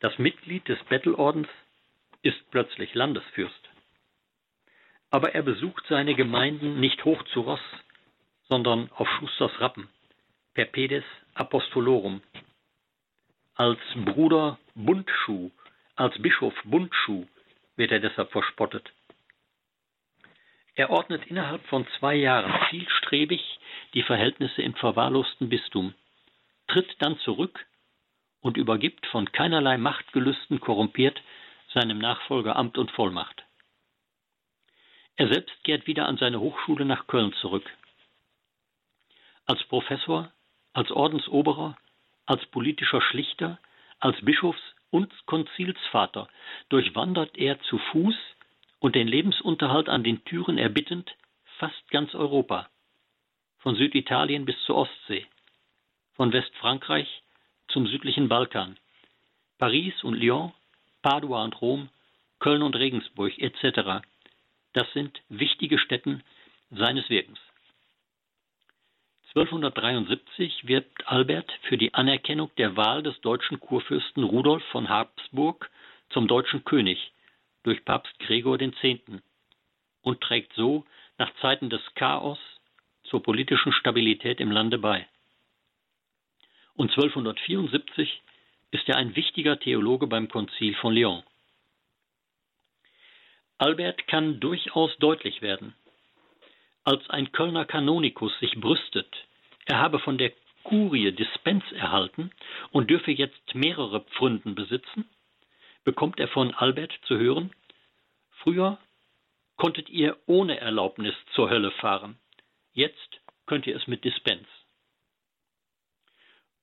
Das 0.00 0.18
Mitglied 0.18 0.66
des 0.66 0.82
Bettelordens 0.86 1.46
ist 2.22 2.50
plötzlich 2.50 2.92
Landesfürst. 2.94 3.70
Aber 5.10 5.32
er 5.32 5.42
besucht 5.42 5.84
seine 5.88 6.16
Gemeinden 6.16 6.80
nicht 6.80 7.04
hoch 7.04 7.22
zu 7.32 7.42
Ross, 7.42 7.60
sondern 8.52 8.90
auf 8.96 9.08
Schusters 9.08 9.62
Rappen, 9.62 9.88
per 10.52 10.66
pedes 10.66 11.04
apostolorum. 11.32 12.20
Als 13.54 13.80
Bruder 13.94 14.58
Bundschuh, 14.74 15.50
als 15.96 16.20
Bischof 16.20 16.52
Bundschuh 16.64 17.26
wird 17.76 17.92
er 17.92 18.00
deshalb 18.00 18.30
verspottet. 18.30 18.92
Er 20.74 20.90
ordnet 20.90 21.24
innerhalb 21.28 21.64
von 21.68 21.86
zwei 21.98 22.14
Jahren 22.14 22.52
zielstrebig 22.68 23.40
die 23.94 24.02
Verhältnisse 24.02 24.60
im 24.60 24.74
verwahrlosten 24.74 25.48
Bistum, 25.48 25.94
tritt 26.68 26.94
dann 26.98 27.18
zurück 27.20 27.58
und 28.42 28.58
übergibt 28.58 29.06
von 29.06 29.32
keinerlei 29.32 29.78
Machtgelüsten 29.78 30.60
korrumpiert 30.60 31.22
seinem 31.72 31.96
Nachfolger 31.96 32.56
Amt 32.56 32.76
und 32.76 32.90
Vollmacht. 32.90 33.44
Er 35.16 35.28
selbst 35.28 35.64
kehrt 35.64 35.86
wieder 35.86 36.06
an 36.06 36.18
seine 36.18 36.38
Hochschule 36.38 36.84
nach 36.84 37.06
Köln 37.06 37.32
zurück. 37.40 37.64
Als 39.46 39.62
Professor, 39.64 40.32
als 40.72 40.90
Ordensoberer, 40.90 41.76
als 42.26 42.44
politischer 42.46 43.00
Schlichter, 43.00 43.58
als 43.98 44.16
Bischofs- 44.24 44.74
und 44.90 45.12
Konzilsvater 45.26 46.28
durchwandert 46.68 47.36
er 47.36 47.60
zu 47.62 47.78
Fuß 47.78 48.14
und 48.78 48.94
den 48.94 49.08
Lebensunterhalt 49.08 49.88
an 49.88 50.04
den 50.04 50.24
Türen 50.24 50.58
erbittend 50.58 51.14
fast 51.58 51.90
ganz 51.90 52.14
Europa, 52.14 52.68
von 53.58 53.76
Süditalien 53.76 54.44
bis 54.44 54.56
zur 54.64 54.76
Ostsee, 54.76 55.26
von 56.14 56.32
Westfrankreich 56.32 57.22
zum 57.68 57.86
südlichen 57.86 58.28
Balkan, 58.28 58.76
Paris 59.58 60.02
und 60.02 60.14
Lyon, 60.14 60.52
Padua 61.02 61.44
und 61.44 61.60
Rom, 61.60 61.88
Köln 62.38 62.62
und 62.62 62.74
Regensburg 62.74 63.38
etc. 63.38 64.04
Das 64.72 64.92
sind 64.92 65.20
wichtige 65.28 65.78
Stätten 65.78 66.22
seines 66.70 67.08
Wirkens. 67.08 67.38
1273 69.34 70.66
wirbt 70.68 71.08
Albert 71.08 71.50
für 71.62 71.78
die 71.78 71.94
Anerkennung 71.94 72.50
der 72.58 72.76
Wahl 72.76 73.02
des 73.02 73.18
deutschen 73.22 73.60
Kurfürsten 73.60 74.24
Rudolf 74.24 74.62
von 74.66 74.90
Habsburg 74.90 75.70
zum 76.10 76.28
deutschen 76.28 76.66
König 76.66 77.12
durch 77.62 77.82
Papst 77.86 78.18
Gregor 78.18 78.60
X. 78.60 78.76
und 80.02 80.20
trägt 80.20 80.52
so 80.52 80.84
nach 81.16 81.32
Zeiten 81.40 81.70
des 81.70 81.80
Chaos 81.94 82.38
zur 83.04 83.22
politischen 83.22 83.72
Stabilität 83.72 84.38
im 84.38 84.50
Lande 84.50 84.76
bei. 84.76 85.08
Und 86.74 86.90
1274 86.90 88.20
ist 88.70 88.86
er 88.86 88.96
ein 88.96 89.16
wichtiger 89.16 89.58
Theologe 89.58 90.08
beim 90.08 90.28
Konzil 90.28 90.74
von 90.74 90.92
Lyon. 90.92 91.22
Albert 93.56 94.06
kann 94.08 94.40
durchaus 94.40 94.94
deutlich 94.98 95.40
werden 95.40 95.74
als 96.84 97.08
ein 97.10 97.32
Kölner 97.32 97.64
Kanonikus 97.64 98.36
sich 98.40 98.60
brüstet, 98.60 99.08
er 99.66 99.78
habe 99.78 99.98
von 99.98 100.18
der 100.18 100.32
Kurie 100.64 101.12
Dispens 101.12 101.64
erhalten 101.72 102.30
und 102.70 102.90
dürfe 102.90 103.10
jetzt 103.10 103.54
mehrere 103.54 104.00
Pfründen 104.00 104.54
besitzen, 104.54 105.08
bekommt 105.84 106.20
er 106.20 106.28
von 106.28 106.54
Albert 106.54 106.92
zu 107.06 107.18
hören, 107.18 107.52
früher 108.30 108.78
konntet 109.56 109.88
ihr 109.88 110.16
ohne 110.26 110.58
Erlaubnis 110.58 111.14
zur 111.34 111.50
Hölle 111.50 111.70
fahren, 111.72 112.18
jetzt 112.72 113.20
könnt 113.46 113.66
ihr 113.66 113.76
es 113.76 113.86
mit 113.86 114.04
Dispens. 114.04 114.46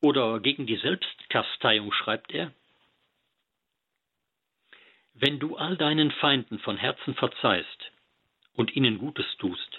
Oder 0.01 0.39
gegen 0.39 0.65
die 0.65 0.77
Selbstkasteiung 0.77 1.91
schreibt 1.91 2.31
er, 2.31 2.53
wenn 5.13 5.39
du 5.39 5.57
all 5.57 5.75
deinen 5.75 6.11
Feinden 6.11 6.59
von 6.59 6.77
Herzen 6.77 7.13
verzeihst 7.15 7.91
und 8.53 8.73
ihnen 8.75 8.97
Gutes 8.97 9.25
tust, 9.37 9.78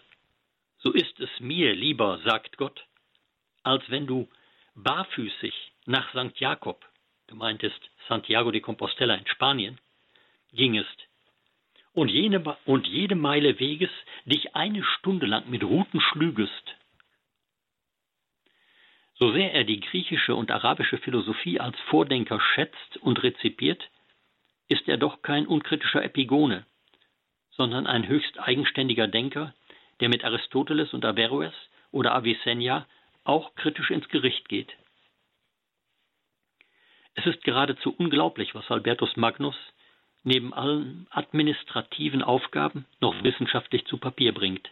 so 0.82 0.92
ist 0.92 1.18
es 1.20 1.30
mir 1.40 1.74
lieber, 1.74 2.18
sagt 2.24 2.56
Gott, 2.56 2.86
als 3.62 3.88
wenn 3.90 4.06
du 4.06 4.28
barfüßig 4.74 5.72
nach 5.86 6.10
St. 6.10 6.38
Jakob, 6.38 6.84
du 7.26 7.36
meintest 7.36 7.80
Santiago 8.08 8.50
de 8.50 8.60
Compostela 8.60 9.14
in 9.14 9.26
Spanien, 9.26 9.78
gingest 10.52 11.06
und, 11.92 12.08
jene, 12.08 12.42
und 12.64 12.86
jede 12.86 13.14
Meile 13.14 13.58
Weges 13.58 13.90
dich 14.24 14.54
eine 14.54 14.82
Stunde 14.82 15.26
lang 15.26 15.48
mit 15.50 15.62
Ruten 15.62 16.00
schlügest. 16.00 16.76
So 19.14 19.32
sehr 19.32 19.52
er 19.52 19.64
die 19.64 19.80
griechische 19.80 20.34
und 20.34 20.50
arabische 20.50 20.96
Philosophie 20.96 21.60
als 21.60 21.78
Vordenker 21.90 22.40
schätzt 22.40 22.96
und 23.02 23.22
rezipiert, 23.22 23.90
ist 24.68 24.88
er 24.88 24.96
doch 24.96 25.20
kein 25.20 25.46
unkritischer 25.46 26.02
Epigone, 26.02 26.64
sondern 27.50 27.86
ein 27.86 28.08
höchst 28.08 28.38
eigenständiger 28.38 29.08
Denker, 29.08 29.52
der 30.00 30.08
mit 30.08 30.24
Aristoteles 30.24 30.92
und 30.94 31.04
Averroes 31.04 31.54
oder 31.92 32.14
Avicenna 32.14 32.86
auch 33.24 33.54
kritisch 33.54 33.90
ins 33.90 34.08
Gericht 34.08 34.48
geht. 34.48 34.72
Es 37.14 37.26
ist 37.26 37.44
geradezu 37.44 37.94
unglaublich, 37.96 38.54
was 38.54 38.70
Albertus 38.70 39.16
Magnus 39.16 39.56
neben 40.22 40.52
allen 40.52 41.06
administrativen 41.10 42.22
Aufgaben 42.22 42.86
noch 43.00 43.22
wissenschaftlich 43.22 43.84
zu 43.86 43.98
Papier 43.98 44.32
bringt. 44.32 44.70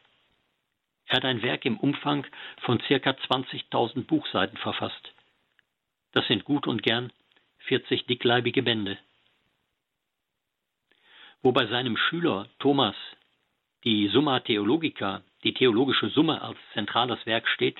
Er 1.06 1.16
hat 1.16 1.24
ein 1.24 1.42
Werk 1.42 1.64
im 1.64 1.78
Umfang 1.78 2.26
von 2.60 2.78
ca. 2.78 2.94
20.000 2.94 4.04
Buchseiten 4.04 4.58
verfasst. 4.58 5.12
Das 6.12 6.26
sind 6.26 6.44
gut 6.44 6.66
und 6.66 6.82
gern 6.82 7.12
40 7.60 8.06
dickleibige 8.06 8.62
Bände. 8.62 8.98
Wo 11.42 11.52
bei 11.52 11.66
seinem 11.66 11.96
Schüler 11.96 12.48
Thomas 12.58 12.96
die 13.84 14.08
Summa 14.08 14.40
Theologica, 14.40 15.22
die 15.44 15.54
theologische 15.54 16.08
Summe 16.08 16.42
als 16.42 16.58
zentrales 16.72 17.24
Werk 17.26 17.48
steht, 17.48 17.78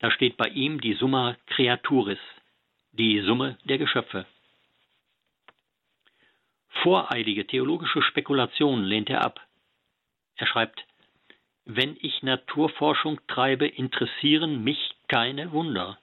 da 0.00 0.10
steht 0.10 0.36
bei 0.36 0.48
ihm 0.48 0.80
die 0.80 0.94
Summa 0.94 1.36
Creaturis, 1.46 2.18
die 2.92 3.20
Summe 3.20 3.58
der 3.64 3.78
Geschöpfe. 3.78 4.26
Voreilige 6.82 7.46
theologische 7.46 8.02
Spekulationen 8.02 8.84
lehnt 8.84 9.08
er 9.08 9.24
ab. 9.24 9.40
Er 10.36 10.46
schreibt, 10.46 10.84
wenn 11.64 11.96
ich 12.00 12.22
Naturforschung 12.22 13.20
treibe, 13.26 13.66
interessieren 13.66 14.62
mich 14.62 14.94
keine 15.08 15.52
Wunder. 15.52 15.98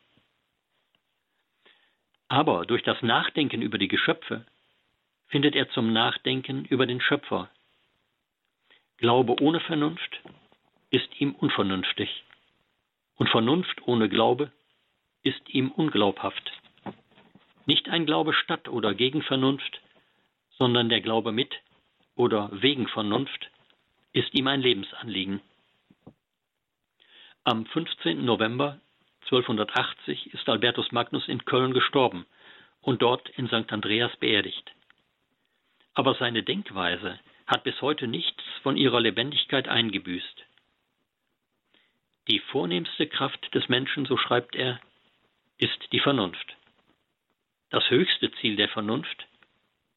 Aber 2.27 2.65
durch 2.65 2.81
das 2.81 3.01
Nachdenken 3.01 3.61
über 3.61 3.77
die 3.77 3.89
Geschöpfe 3.89 4.45
findet 5.27 5.55
er 5.55 5.69
zum 5.69 5.93
Nachdenken 5.93 6.65
über 6.65 6.87
den 6.87 7.01
Schöpfer. 7.01 7.49
Glaube 9.01 9.41
ohne 9.41 9.59
Vernunft 9.61 10.21
ist 10.91 11.09
ihm 11.19 11.33
unvernünftig 11.33 12.23
und 13.15 13.29
Vernunft 13.29 13.81
ohne 13.87 14.07
Glaube 14.09 14.51
ist 15.23 15.41
ihm 15.49 15.71
unglaubhaft. 15.71 16.51
Nicht 17.65 17.89
ein 17.89 18.05
Glaube 18.05 18.31
statt 18.31 18.69
oder 18.69 18.93
gegen 18.93 19.23
Vernunft, 19.23 19.81
sondern 20.51 20.89
der 20.89 21.01
Glaube 21.01 21.31
mit 21.31 21.51
oder 22.15 22.49
wegen 22.51 22.87
Vernunft 22.87 23.49
ist 24.13 24.35
ihm 24.35 24.45
ein 24.45 24.61
Lebensanliegen. 24.61 25.41
Am 27.43 27.65
15. 27.65 28.23
November 28.23 28.79
1280 29.23 30.31
ist 30.35 30.47
Albertus 30.47 30.91
Magnus 30.91 31.27
in 31.27 31.43
Köln 31.43 31.73
gestorben 31.73 32.27
und 32.81 33.01
dort 33.01 33.29
in 33.29 33.47
St. 33.47 33.73
Andreas 33.73 34.15
beerdigt. 34.17 34.71
Aber 35.95 36.13
seine 36.13 36.43
Denkweise 36.43 37.19
hat 37.51 37.65
bis 37.65 37.81
heute 37.81 38.07
nichts 38.07 38.41
von 38.63 38.77
ihrer 38.77 39.01
Lebendigkeit 39.01 39.67
eingebüßt. 39.67 40.45
Die 42.29 42.39
vornehmste 42.39 43.07
Kraft 43.07 43.53
des 43.53 43.67
Menschen, 43.67 44.05
so 44.05 44.15
schreibt 44.15 44.55
er, 44.55 44.79
ist 45.57 45.91
die 45.91 45.99
Vernunft. 45.99 46.55
Das 47.69 47.89
höchste 47.89 48.31
Ziel 48.39 48.55
der 48.55 48.69
Vernunft 48.69 49.27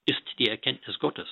ist 0.04 0.22
die 0.40 0.48
Erkenntnis 0.48 0.98
Gottes. 0.98 1.28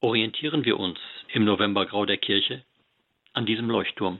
Orientieren 0.00 0.64
wir 0.64 0.80
uns 0.80 0.98
im 1.28 1.44
Novembergrau 1.44 2.06
der 2.06 2.18
Kirche 2.18 2.64
an 3.34 3.46
diesem 3.46 3.70
Leuchtturm. 3.70 4.18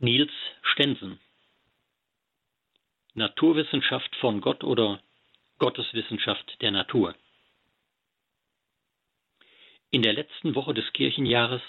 Niels 0.00 0.32
Stensen 0.72 1.20
Naturwissenschaft 3.14 4.14
von 4.16 4.40
Gott 4.40 4.64
oder 4.64 5.00
Gotteswissenschaft 5.58 6.60
der 6.60 6.72
Natur. 6.72 7.14
In 9.90 10.02
der 10.02 10.12
letzten 10.12 10.56
Woche 10.56 10.74
des 10.74 10.92
Kirchenjahres 10.94 11.62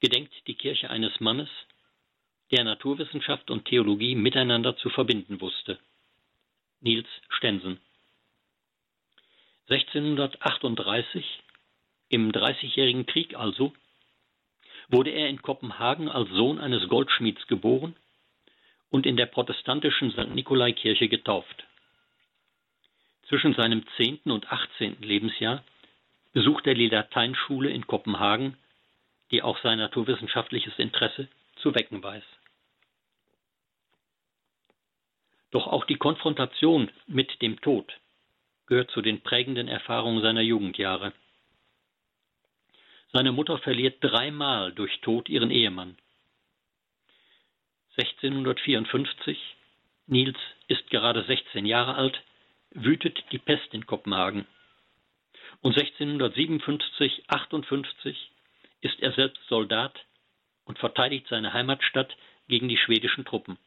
gedenkt 0.00 0.34
die 0.48 0.56
Kirche 0.56 0.90
eines 0.90 1.20
Mannes, 1.20 1.48
der 2.50 2.64
Naturwissenschaft 2.64 3.48
und 3.52 3.66
Theologie 3.66 4.16
miteinander 4.16 4.76
zu 4.76 4.90
verbinden 4.90 5.40
wusste. 5.40 5.78
Niels 6.80 7.08
Stensen. 7.28 7.80
1638, 9.68 11.24
im 12.08 12.32
Dreißigjährigen 12.32 13.06
Krieg 13.06 13.36
also, 13.36 13.72
wurde 14.88 15.10
er 15.10 15.28
in 15.28 15.42
Kopenhagen 15.42 16.08
als 16.08 16.30
Sohn 16.30 16.58
eines 16.58 16.88
Goldschmieds 16.88 17.46
geboren 17.46 17.96
und 18.90 19.06
in 19.06 19.16
der 19.16 19.26
protestantischen 19.26 20.10
St. 20.10 20.34
Nikolaikirche 20.34 21.08
getauft. 21.08 21.64
Zwischen 23.28 23.54
seinem 23.54 23.84
10. 23.96 24.20
und 24.26 24.52
18. 24.52 25.00
Lebensjahr 25.00 25.64
besuchte 26.32 26.70
er 26.70 26.76
die 26.76 26.88
Lateinschule 26.88 27.70
in 27.70 27.86
Kopenhagen, 27.86 28.56
die 29.30 29.42
auch 29.42 29.58
sein 29.62 29.78
naturwissenschaftliches 29.78 30.78
Interesse 30.78 31.28
zu 31.56 31.74
wecken 31.74 32.02
weiß. 32.02 32.24
Doch 35.50 35.68
auch 35.68 35.84
die 35.84 35.96
Konfrontation 35.96 36.90
mit 37.06 37.40
dem 37.40 37.60
Tod 37.60 37.92
gehört 38.66 38.90
zu 38.90 39.02
den 39.02 39.20
prägenden 39.20 39.68
Erfahrungen 39.68 40.22
seiner 40.22 40.40
Jugendjahre. 40.40 41.12
Seine 43.14 43.30
Mutter 43.30 43.58
verliert 43.58 43.98
dreimal 44.00 44.72
durch 44.72 45.00
Tod 45.00 45.28
ihren 45.28 45.52
Ehemann. 45.52 45.96
1654, 47.96 49.38
Niels 50.08 50.36
ist 50.66 50.90
gerade 50.90 51.22
16 51.22 51.64
Jahre 51.64 51.94
alt, 51.94 52.20
wütet 52.70 53.24
die 53.30 53.38
Pest 53.38 53.72
in 53.72 53.86
Kopenhagen. 53.86 54.48
Und 55.60 55.78
1657, 55.78 57.22
58 57.28 58.32
ist 58.80 58.98
er 58.98 59.12
selbst 59.12 59.46
Soldat 59.46 59.94
und 60.64 60.80
verteidigt 60.80 61.28
seine 61.28 61.52
Heimatstadt 61.52 62.16
gegen 62.48 62.68
die 62.68 62.78
schwedischen 62.78 63.24
Truppen. 63.24 63.58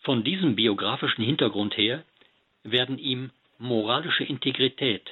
Von 0.00 0.24
diesem 0.24 0.56
biografischen 0.56 1.22
Hintergrund 1.22 1.76
her 1.76 2.04
werden 2.64 2.98
ihm 2.98 3.30
moralische 3.58 4.24
Integrität 4.24 5.08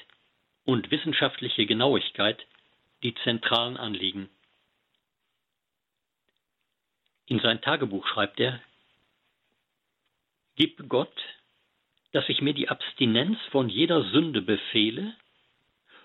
und 0.64 0.90
wissenschaftliche 0.90 1.66
Genauigkeit 1.66 2.46
die 3.02 3.14
zentralen 3.24 3.76
Anliegen. 3.76 4.28
In 7.26 7.40
sein 7.40 7.60
Tagebuch 7.60 8.06
schreibt 8.06 8.40
er, 8.40 8.60
Gib 10.56 10.88
Gott, 10.88 11.14
dass 12.12 12.28
ich 12.28 12.42
mir 12.42 12.52
die 12.52 12.68
Abstinenz 12.68 13.38
von 13.50 13.68
jeder 13.68 14.02
Sünde 14.10 14.42
befehle 14.42 15.14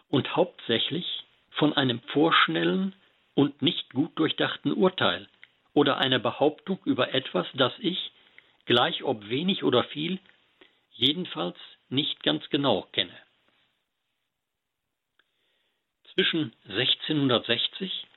und 0.08 0.36
hauptsächlich 0.36 1.26
von 1.52 1.74
einem 1.74 2.00
vorschnellen 2.13 2.94
und 3.34 3.62
nicht 3.62 3.91
gut 3.91 4.18
durchdachten 4.18 4.72
Urteil 4.72 5.28
oder 5.74 5.98
einer 5.98 6.20
Behauptung 6.20 6.80
über 6.86 7.13
etwas, 7.13 7.48
das 7.54 7.74
ich, 7.80 8.12
gleich 8.65 9.04
ob 9.04 9.28
wenig 9.30 9.63
oder 9.63 9.84
viel, 9.84 10.20
jedenfalls 10.91 11.58
nicht 11.89 12.24
ganz 12.24 12.50
genau 12.50 12.84
kenne. 12.94 13.24
Zwischen 16.15 16.54
1660 16.69 18.08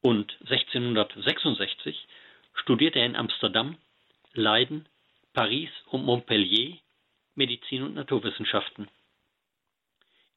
und 0.00 0.36
1666 0.40 2.08
studierte 2.54 2.98
er 2.98 3.06
in 3.06 3.14
Amsterdam, 3.14 3.78
Leiden, 4.34 4.88
Paris 5.32 5.70
und 5.86 6.04
Montpellier 6.04 6.76
Medizin 7.36 7.84
und 7.84 7.94
Naturwissenschaften. 7.94 8.88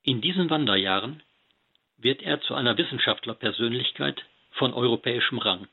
In 0.04 0.22
diesen 0.22 0.52
Wanderjahren 0.52 1.24
wird 1.98 2.22
er 2.22 2.42
zu 2.42 2.54
einer 2.54 2.78
Wissenschaftlerpersönlichkeit 2.78 4.24
von 4.52 4.72
europäischem 4.72 5.40
Rang. 5.40 5.68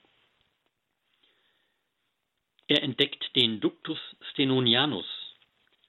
Er 2.66 2.83
entdeckt 2.83 3.37
den 3.37 3.61
Ductus 3.61 3.98
stenonianus, 4.33 5.06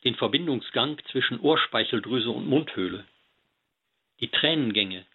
den 0.03 0.15
Verbindungsgang 0.15 1.01
zwischen 1.09 1.39
Ohrspeicheldrüse 1.39 2.29
und 2.29 2.47
Mundhöhle, 2.47 3.05
die 4.19 4.27
Tränengänge 4.27 5.05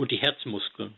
und 0.00 0.10
die 0.10 0.16
Herzmuskeln 0.16 0.94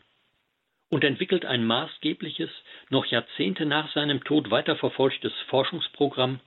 und 0.87 1.03
entwickelt 1.03 1.43
ein 1.43 1.65
maßgebliches, 1.65 2.49
noch 2.89 3.05
Jahrzehnte 3.05 3.65
nach 3.65 3.91
seinem 3.91 4.23
Tod 4.23 4.49
weiterverfolgtes 4.49 5.33
Forschungsprogramm 5.49 6.39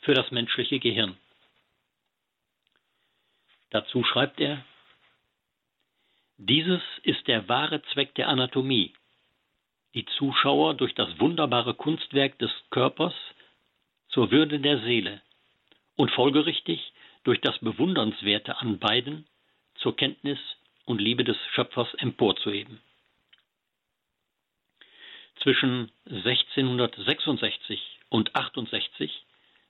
für 0.00 0.12
das 0.12 0.30
menschliche 0.30 0.78
Gehirn. 0.78 1.16
Dazu 3.70 4.04
schreibt 4.04 4.40
er, 4.40 4.62
dieses 6.36 6.82
ist 7.02 7.26
der 7.28 7.48
wahre 7.48 7.80
Zweck 7.94 8.14
der 8.16 8.28
Anatomie, 8.28 8.92
die 9.94 10.04
Zuschauer 10.18 10.74
durch 10.74 10.94
das 10.94 11.18
wunderbare 11.18 11.72
Kunstwerk 11.72 12.38
des 12.38 12.50
Körpers 12.68 13.14
zur 14.10 14.30
Würde 14.30 14.60
der 14.60 14.80
Seele 14.80 15.22
und 15.96 16.10
folgerichtig 16.10 16.92
durch 17.24 17.40
das 17.40 17.58
Bewundernswerte 17.60 18.58
an 18.58 18.78
beiden 18.78 19.26
zur 19.76 19.96
Kenntnis 19.96 20.38
und 20.84 21.00
Liebe 21.00 21.24
des 21.24 21.36
Schöpfers 21.54 21.92
emporzuheben. 21.94 22.80
Zwischen 25.42 25.90
1666 26.06 27.98
und 28.08 28.34
68 28.34 29.24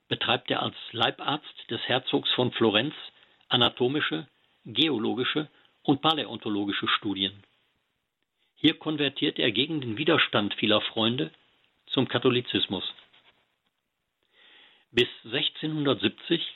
betreibt 0.07 0.51
er 0.51 0.61
als 0.61 0.75
Leibarzt 0.91 1.69
des 1.69 1.81
Herzogs 1.87 2.31
von 2.33 2.51
Florenz 2.51 2.93
anatomische, 3.49 4.27
geologische 4.65 5.49
und 5.81 6.01
paläontologische 6.01 6.87
Studien. 6.87 7.43
Hier 8.55 8.77
konvertiert 8.77 9.39
er 9.39 9.51
gegen 9.51 9.81
den 9.81 9.97
Widerstand 9.97 10.53
vieler 10.53 10.81
Freunde 10.81 11.31
zum 11.87 12.07
Katholizismus. 12.07 12.83
Bis 14.91 15.09
1670 15.25 16.53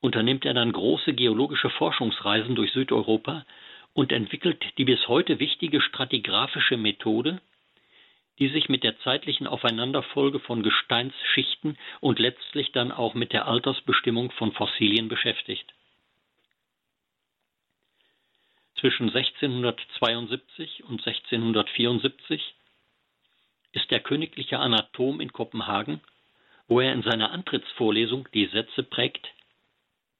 unternimmt 0.00 0.44
er 0.44 0.54
dann 0.54 0.72
große 0.72 1.14
geologische 1.14 1.70
Forschungsreisen 1.70 2.54
durch 2.54 2.72
Südeuropa 2.72 3.46
und 3.94 4.12
entwickelt 4.12 4.64
die 4.78 4.84
bis 4.84 5.06
heute 5.08 5.38
wichtige 5.38 5.80
stratigraphische 5.80 6.76
Methode, 6.76 7.40
die 8.38 8.48
sich 8.48 8.68
mit 8.68 8.82
der 8.82 8.98
zeitlichen 9.00 9.46
Aufeinanderfolge 9.46 10.40
von 10.40 10.62
Gesteinsschichten 10.62 11.78
und 12.00 12.18
letztlich 12.18 12.72
dann 12.72 12.90
auch 12.90 13.14
mit 13.14 13.32
der 13.32 13.46
Altersbestimmung 13.46 14.30
von 14.32 14.52
Fossilien 14.52 15.08
beschäftigt. 15.08 15.72
Zwischen 18.80 19.10
1672 19.10 20.84
und 20.84 21.06
1674 21.06 22.54
ist 23.72 23.90
der 23.90 24.00
königliche 24.00 24.58
Anatom 24.58 25.20
in 25.20 25.32
Kopenhagen, 25.32 26.00
wo 26.66 26.80
er 26.80 26.92
in 26.92 27.02
seiner 27.02 27.30
Antrittsvorlesung 27.30 28.28
die 28.34 28.46
Sätze 28.46 28.82
prägt 28.82 29.28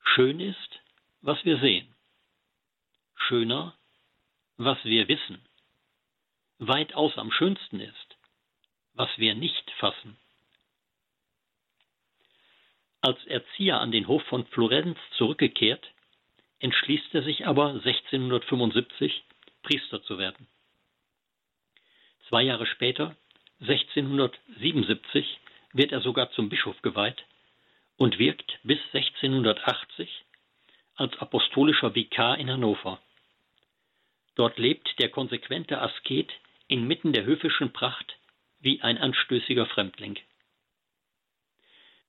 Schön 0.04 0.40
ist, 0.40 0.80
was 1.22 1.42
wir 1.44 1.58
sehen. 1.58 1.91
Schöner, 3.28 3.74
was 4.56 4.78
wir 4.84 5.08
wissen 5.08 5.42
weitaus 6.66 7.18
am 7.18 7.32
schönsten 7.32 7.80
ist, 7.80 8.16
was 8.94 9.10
wir 9.18 9.34
nicht 9.34 9.70
fassen. 9.78 10.16
Als 13.00 13.24
Erzieher 13.26 13.80
an 13.80 13.90
den 13.90 14.06
Hof 14.06 14.22
von 14.24 14.46
Florenz 14.46 14.96
zurückgekehrt, 15.16 15.84
entschließt 16.60 17.14
er 17.14 17.24
sich 17.24 17.46
aber 17.46 17.70
1675 17.70 19.24
Priester 19.62 20.02
zu 20.04 20.18
werden. 20.18 20.46
Zwei 22.28 22.42
Jahre 22.42 22.66
später, 22.66 23.16
1677, 23.60 25.40
wird 25.72 25.90
er 25.90 26.00
sogar 26.00 26.30
zum 26.32 26.48
Bischof 26.48 26.80
geweiht 26.82 27.24
und 27.96 28.18
wirkt 28.18 28.60
bis 28.62 28.78
1680 28.92 30.08
als 30.94 31.18
apostolischer 31.18 31.94
Vikar 31.94 32.38
in 32.38 32.50
Hannover. 32.50 33.00
Dort 34.34 34.58
lebt 34.58 34.98
der 34.98 35.10
konsequente 35.10 35.80
Asket 35.80 36.32
inmitten 36.68 37.12
der 37.12 37.24
höfischen 37.24 37.72
Pracht 37.72 38.16
wie 38.60 38.80
ein 38.80 38.98
anstößiger 38.98 39.66
Fremdling. 39.66 40.18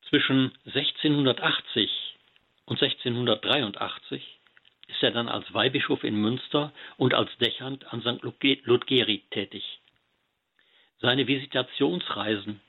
Zwischen 0.10 0.54
1680 0.66 1.90
und 2.66 2.82
1683 2.82 4.40
ist 4.88 5.04
er 5.04 5.12
dann 5.12 5.28
als 5.28 5.52
Weihbischof 5.54 6.04
in 6.04 6.16
Münster 6.16 6.72
und 6.98 7.14
als 7.14 7.36
Dächernd 7.38 7.92
an 7.92 8.02
St. 8.02 8.22
Ludgeri 8.22 9.24
tätig. 9.32 9.80
Seine 11.00 11.28
Visitationsreisen, 11.28 12.62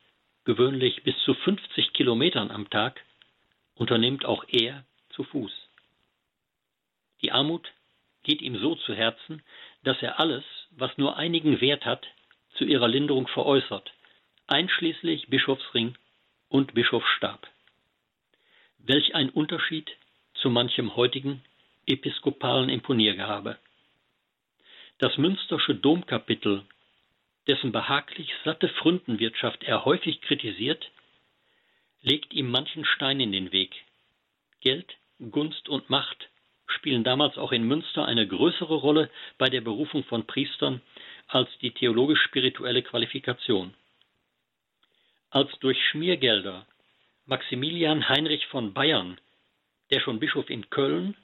gewöhnlich 0.45 1.03
bis 1.05 1.17
zu 1.25 1.35
50 1.35 1.93
Kilometern 1.93 2.51
am 2.51 2.69
Tag, 2.71 3.05
unternimmt 3.75 4.25
auch 4.25 4.45
er 4.49 4.85
zu 5.11 5.25
Fuß. 5.25 5.53
Die 7.23 7.31
Armut 7.31 7.71
geht 8.25 8.43
ihm 8.43 8.59
so 8.59 8.75
zu 8.75 8.95
Herzen, 8.95 9.43
dass 9.85 10.03
er 10.03 10.19
alles, 10.19 10.45
was 10.71 10.97
nur 10.99 11.17
einigen 11.17 11.61
Wert 11.61 11.85
hat, 11.85 12.07
zu 12.57 12.65
ihrer 12.65 12.89
Linderung 12.89 13.29
veräußert, 13.29 13.93
einschließlich 14.47 15.29
Bischofsring 15.29 15.97
und 16.49 16.75
Bischofsstab. 16.75 17.47
Welch 18.79 19.15
ein 19.15 19.31
Unterschied 19.31 19.91
zu 20.35 20.51
manchem 20.51 20.97
heutigen 20.97 21.43
episkopalen 21.87 22.69
Imponiergehabe. 22.69 23.59
Das 24.99 25.17
Münstersche 25.19 25.75
Domkapitel, 25.75 26.65
dessen 27.47 27.73
behaglich 27.73 28.33
satte 28.45 28.69
Fründenwirtschaft 28.69 29.63
er 29.65 29.85
häufig 29.85 30.21
kritisiert, 30.23 30.91
legt 32.03 32.33
ihm 32.33 32.51
manchen 32.51 32.85
Stein 32.85 33.21
in 33.21 33.33
den 33.33 33.53
Weg. 33.53 33.75
Geld, 34.61 34.97
Gunst 35.31 35.69
und 35.69 35.91
Macht 35.91 36.29
spielen 36.67 37.05
damals 37.05 37.39
auch 37.39 37.53
in 37.53 37.65
Münster 37.65 38.07
eine 38.07 38.27
größere 38.27 38.75
Rolle 38.75 39.11
bei 39.39 39.49
der 39.49 39.61
Berufung 39.61 40.05
von 40.05 40.27
Priestern 40.27 40.81
als 41.29 41.49
die 41.61 41.73
theologisch-spirituelle 41.73 42.83
Qualifikation. 42.83 43.75
Als 45.31 45.51
durch 45.61 45.79
Schmiergelder 45.89 46.67
Maximilian 47.27 48.09
Heinrich 48.09 48.47
von 48.49 48.75
Bayern, 48.75 49.19
der 49.91 50.01
schon 50.01 50.21
Bischof 50.21 50.51
in 50.51 50.69
Köln, 50.71 51.17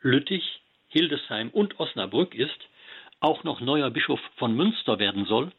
Lüttich, 0.00 0.60
Hildesheim 0.88 1.50
und 1.50 1.80
Osnabrück 1.80 2.34
ist, 2.34 2.68
auch 3.20 3.42
noch 3.44 3.60
neuer 3.60 3.90
Bischof 3.90 4.20
von 4.36 4.54
Münster 4.54 4.98
werden 4.98 5.24
soll, 5.24 5.50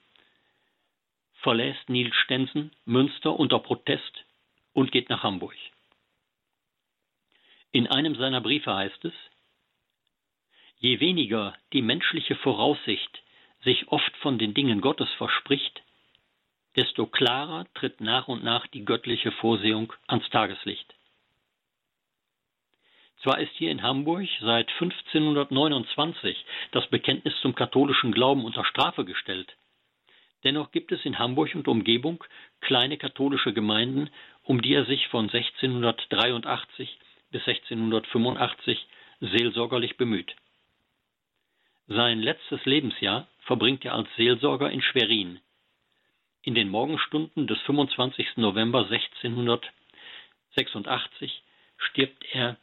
verlässt 1.41 1.89
Niels 1.89 2.15
Stensen 2.15 2.71
Münster 2.85 3.37
unter 3.37 3.59
Protest 3.59 4.25
und 4.73 4.91
geht 4.91 5.09
nach 5.09 5.23
Hamburg. 5.23 5.55
In 7.71 7.87
einem 7.87 8.15
seiner 8.15 8.41
Briefe 8.41 8.73
heißt 8.73 9.05
es, 9.05 9.13
Je 10.79 10.99
weniger 10.99 11.55
die 11.73 11.81
menschliche 11.81 12.35
Voraussicht 12.35 13.23
sich 13.63 13.87
oft 13.87 14.15
von 14.17 14.37
den 14.37 14.53
Dingen 14.53 14.79
Gottes 14.79 15.09
verspricht, 15.17 15.81
desto 16.75 17.07
klarer 17.07 17.65
tritt 17.73 17.99
nach 17.99 18.27
und 18.27 18.43
nach 18.43 18.67
die 18.67 18.85
göttliche 18.85 19.31
Vorsehung 19.31 19.91
ans 20.05 20.29
Tageslicht. 20.29 20.93
Zwar 23.23 23.39
ist 23.39 23.51
hier 23.55 23.71
in 23.71 23.81
Hamburg 23.81 24.27
seit 24.41 24.69
1529 24.73 26.45
das 26.71 26.87
Bekenntnis 26.87 27.33
zum 27.41 27.55
katholischen 27.55 28.11
Glauben 28.11 28.45
unter 28.45 28.63
Strafe 28.63 29.03
gestellt. 29.05 29.57
Dennoch 30.43 30.71
gibt 30.71 30.91
es 30.91 31.03
in 31.03 31.17
Hamburg 31.17 31.55
und 31.55 31.67
Umgebung 31.67 32.23
kleine 32.61 32.97
katholische 32.97 33.53
Gemeinden, 33.53 34.11
um 34.43 34.61
die 34.61 34.75
er 34.75 34.85
sich 34.85 35.07
von 35.07 35.25
1683 35.25 36.99
bis 37.31 37.47
1685 37.47 38.87
seelsorgerlich 39.19 39.97
bemüht. 39.97 40.35
Sein 41.87 42.19
letztes 42.19 42.63
Lebensjahr 42.65 43.27
verbringt 43.39 43.83
er 43.85 43.93
als 43.93 44.09
Seelsorger 44.17 44.69
in 44.69 44.81
Schwerin. 44.81 45.39
In 46.41 46.55
den 46.55 46.67
Morgenstunden 46.69 47.47
des 47.47 47.61
25. 47.61 48.35
November 48.37 48.87
1686 48.89 51.41
stirbt 51.77 52.25
er 52.31 52.57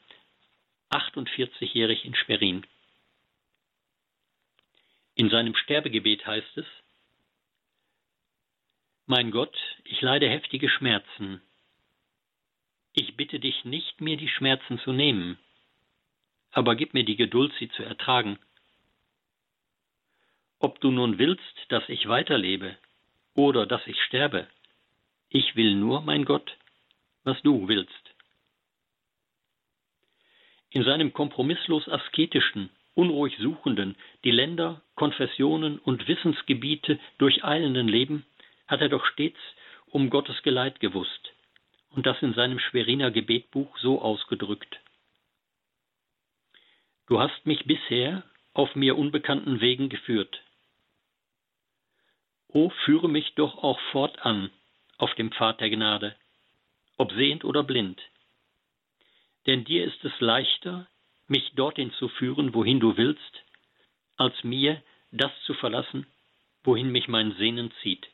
48-jährig 0.91 2.05
in 2.05 2.15
Schwerin. 2.15 2.67
In 5.15 5.31
seinem 5.31 5.55
Sterbegebet 5.55 6.27
heißt 6.27 6.59
es, 6.59 6.67
Mein 9.07 9.31
Gott, 9.31 9.57
ich 9.85 10.01
leide 10.01 10.29
heftige 10.29 10.69
Schmerzen. 10.69 11.41
Ich 12.97 13.17
bitte 13.17 13.41
dich 13.41 13.65
nicht, 13.65 14.01
mir 14.01 14.17
die 14.17 14.29
Schmerzen 14.29 14.79
zu 14.79 14.93
nehmen, 14.93 15.37
aber 16.53 16.77
gib 16.77 16.95
mir 16.95 17.05
die 17.05 17.17
Geduld, 17.17 17.53
sie 17.59 17.69
zu 17.71 17.83
ertragen. 17.83 18.39
Ob 20.61 20.81
du 20.81 20.93
nun 20.93 21.19
willst, 21.19 21.57
dass 21.71 21.89
ich 21.89 22.07
weiterlebe 22.07 22.79
oder 23.35 23.67
dass 23.67 23.85
ich 23.89 24.01
sterbe, 24.05 24.47
ich 25.29 25.57
will 25.57 25.75
nur, 25.75 26.03
mein 26.03 26.25
Gott, 26.25 26.57
was 27.25 27.43
du 27.43 27.67
willst. 27.67 28.15
In 30.71 30.85
seinem 30.85 31.13
kompromisslos 31.13 31.89
asketischen, 31.89 32.71
unruhig 32.95 33.37
suchenden, 33.39 33.97
die 34.23 34.31
Länder, 34.31 34.83
Konfessionen 34.95 35.81
und 35.81 36.07
Wissensgebiete 36.07 37.01
durcheilenden 37.19 37.89
Leben 37.89 38.25
hat 38.69 38.81
er 38.83 38.89
doch 38.89 39.05
stets 39.05 39.41
um 39.87 40.11
Gottes 40.11 40.41
Geleit 40.45 40.79
gewusst 40.79 41.34
und 41.95 42.07
das 42.07 42.21
in 42.23 42.35
seinem 42.35 42.59
Schweriner 42.59 43.11
Gebetbuch 43.11 43.79
so 43.79 44.03
ausgedrückt. 44.03 44.81
Du 47.07 47.21
hast 47.21 47.47
mich 47.47 47.65
bisher 47.67 48.25
auf 48.53 48.75
mir 48.75 48.97
unbekannten 48.97 49.61
Wegen 49.61 49.89
geführt. 49.89 50.43
O 52.49 52.71
führe 52.85 53.09
mich 53.09 53.35
doch 53.35 53.63
auch 53.63 53.79
fortan 53.93 54.51
auf 54.99 55.15
dem 55.15 55.31
Pfad 55.33 55.61
der 55.61 55.71
Gnade, 55.71 56.17
ob 56.97 57.13
sehend 57.13 57.45
oder 57.45 57.63
blind. 57.63 58.01
Denn 59.47 59.65
dir 59.65 59.85
ist 59.85 60.05
es 60.05 60.19
leichter, 60.21 60.89
mich 61.29 61.53
dorthin 61.55 61.93
zu 61.93 62.09
führen, 62.09 62.55
wohin 62.55 62.81
du 62.81 62.97
willst, 62.97 63.45
als 64.17 64.43
mir 64.45 64.83
das 65.11 65.33
zu 65.43 65.55
verlassen, 65.55 66.07
wohin 66.63 66.91
mich 66.91 67.09
mein 67.09 67.33
Sehnen 67.37 67.73
zieht. 67.83 68.09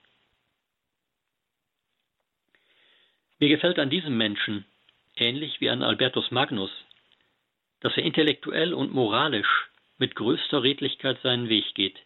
Mir 3.41 3.49
gefällt 3.49 3.79
an 3.79 3.89
diesem 3.89 4.19
Menschen, 4.19 4.67
ähnlich 5.17 5.63
wie 5.63 5.71
an 5.71 5.83
Albertus 5.83 6.31
Magnus, 6.31 6.71
dass 7.81 7.97
er 7.97 8.03
intellektuell 8.03 8.75
und 8.75 8.93
moralisch 8.93 9.71
mit 9.97 10.15
größter 10.15 10.63
Redlichkeit 10.63 11.19
seinen 11.23 11.49
Weg 11.49 11.75
geht. 11.75 11.99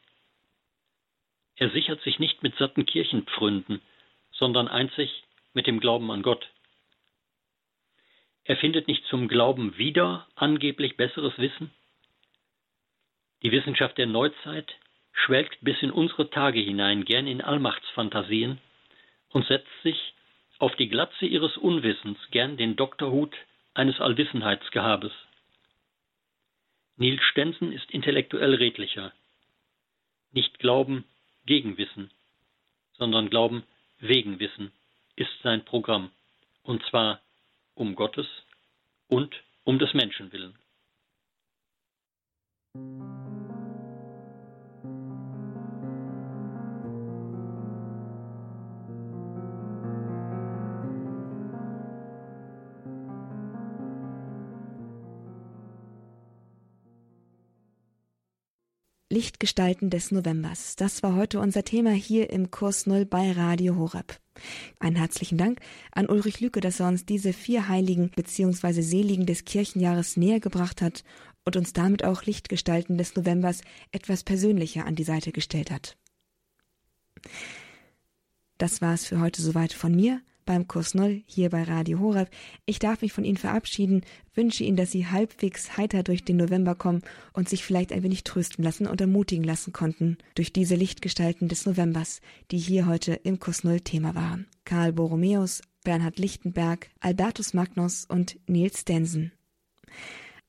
Er 1.56 1.70
sichert 1.70 2.00
sich 2.02 2.20
nicht 2.20 2.44
mit 2.44 2.56
satten 2.56 2.86
Kirchenpfründen, 2.86 3.82
sondern 4.30 4.68
einzig 4.68 5.24
mit 5.54 5.66
dem 5.66 5.80
Glauben 5.80 6.08
an 6.12 6.22
Gott. 6.22 6.48
Er 8.44 8.56
findet 8.56 8.86
nicht 8.86 9.04
zum 9.06 9.26
Glauben 9.26 9.76
wieder 9.76 10.28
angeblich 10.36 10.96
besseres 10.96 11.36
Wissen. 11.38 11.72
Die 13.42 13.50
Wissenschaft 13.50 13.98
der 13.98 14.06
Neuzeit 14.06 14.72
schwelgt 15.12 15.58
bis 15.62 15.82
in 15.82 15.90
unsere 15.90 16.30
Tage 16.30 16.60
hinein 16.60 17.04
gern 17.04 17.26
in 17.26 17.40
Allmachtsfantasien 17.40 18.60
und 19.30 19.46
setzt 19.46 19.82
sich 19.82 20.14
auf 20.58 20.74
die 20.76 20.88
Glatze 20.88 21.26
ihres 21.26 21.56
Unwissens 21.56 22.18
gern 22.30 22.56
den 22.56 22.76
Doktorhut 22.76 23.34
eines 23.74 24.00
Allwissenheitsgehabes. 24.00 25.12
Niels 26.96 27.22
Stensen 27.22 27.72
ist 27.72 27.90
intellektuell 27.90 28.54
redlicher. 28.54 29.12
Nicht 30.32 30.58
Glauben, 30.58 31.04
gegen 31.46 31.76
Wissen, 31.76 32.10
sondern 32.94 33.30
Glauben 33.30 33.64
wegen 33.98 34.38
Wissen 34.38 34.72
ist 35.16 35.30
sein 35.42 35.64
Programm, 35.64 36.10
und 36.62 36.84
zwar 36.86 37.20
um 37.74 37.94
Gottes 37.94 38.26
und 39.08 39.34
um 39.64 39.78
des 39.78 39.92
Menschen 39.94 40.32
willen. 40.32 40.58
Lichtgestalten 59.24 59.88
des 59.88 60.10
Novembers. 60.10 60.76
Das 60.76 61.02
war 61.02 61.14
heute 61.14 61.40
unser 61.40 61.64
Thema 61.64 61.92
hier 61.92 62.28
im 62.28 62.50
Kurs 62.50 62.86
Null 62.86 63.06
bei 63.06 63.32
Radio 63.32 63.74
Horeb. 63.76 64.20
Einen 64.78 64.96
herzlichen 64.96 65.38
Dank 65.38 65.60
an 65.92 66.10
Ulrich 66.10 66.40
Lücke, 66.40 66.60
dass 66.60 66.78
er 66.78 66.88
uns 66.88 67.06
diese 67.06 67.32
vier 67.32 67.68
Heiligen 67.68 68.10
bzw. 68.10 68.82
Seligen 68.82 69.24
des 69.24 69.46
Kirchenjahres 69.46 70.18
näher 70.18 70.40
gebracht 70.40 70.82
hat 70.82 71.04
und 71.46 71.56
uns 71.56 71.72
damit 71.72 72.04
auch 72.04 72.24
Lichtgestalten 72.24 72.98
des 72.98 73.16
Novembers 73.16 73.62
etwas 73.92 74.24
persönlicher 74.24 74.84
an 74.84 74.94
die 74.94 75.04
Seite 75.04 75.32
gestellt 75.32 75.70
hat. 75.70 75.96
Das 78.58 78.82
war 78.82 78.92
es 78.92 79.06
für 79.06 79.20
heute 79.20 79.40
soweit 79.40 79.72
von 79.72 79.96
mir 79.96 80.20
beim 80.44 80.68
Kurs 80.68 80.94
Null 80.94 81.22
hier 81.26 81.50
bei 81.50 81.62
Radio 81.62 82.00
Horeb. 82.00 82.30
Ich 82.66 82.78
darf 82.78 83.02
mich 83.02 83.12
von 83.12 83.24
Ihnen 83.24 83.36
verabschieden, 83.36 84.02
wünsche 84.34 84.64
Ihnen, 84.64 84.76
dass 84.76 84.90
Sie 84.90 85.06
halbwegs 85.06 85.76
heiter 85.76 86.02
durch 86.02 86.24
den 86.24 86.36
November 86.36 86.74
kommen 86.74 87.02
und 87.32 87.48
sich 87.48 87.64
vielleicht 87.64 87.92
ein 87.92 88.02
wenig 88.02 88.24
trösten 88.24 88.64
lassen 88.64 88.86
und 88.86 89.00
ermutigen 89.00 89.44
lassen 89.44 89.72
konnten 89.72 90.18
durch 90.34 90.52
diese 90.52 90.74
Lichtgestalten 90.74 91.48
des 91.48 91.66
Novembers, 91.66 92.20
die 92.50 92.58
hier 92.58 92.86
heute 92.86 93.14
im 93.14 93.40
Kurs 93.40 93.64
Null 93.64 93.80
Thema 93.80 94.14
waren. 94.14 94.46
Karl 94.64 94.92
Borromäus, 94.92 95.62
Bernhard 95.84 96.18
Lichtenberg, 96.18 96.88
Albertus 97.00 97.54
Magnus 97.54 98.04
und 98.04 98.38
Nils 98.46 98.80
Stensen. 98.80 99.32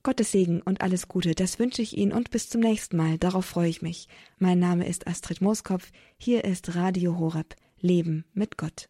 Gottes 0.02 0.30
Segen 0.30 0.62
und 0.62 0.82
alles 0.82 1.08
Gute, 1.08 1.34
das 1.34 1.58
wünsche 1.58 1.82
ich 1.82 1.96
Ihnen 1.98 2.12
und 2.12 2.30
bis 2.30 2.48
zum 2.48 2.60
nächsten 2.60 2.96
Mal. 2.96 3.18
Darauf 3.18 3.44
freue 3.44 3.68
ich 3.68 3.82
mich. 3.82 4.06
Mein 4.38 4.60
Name 4.60 4.86
ist 4.86 5.08
Astrid 5.08 5.40
Mooskopf. 5.40 5.90
Hier 6.16 6.44
ist 6.44 6.76
Radio 6.76 7.18
Horeb. 7.18 7.56
Leben 7.80 8.24
mit 8.32 8.56
Gott. 8.56 8.88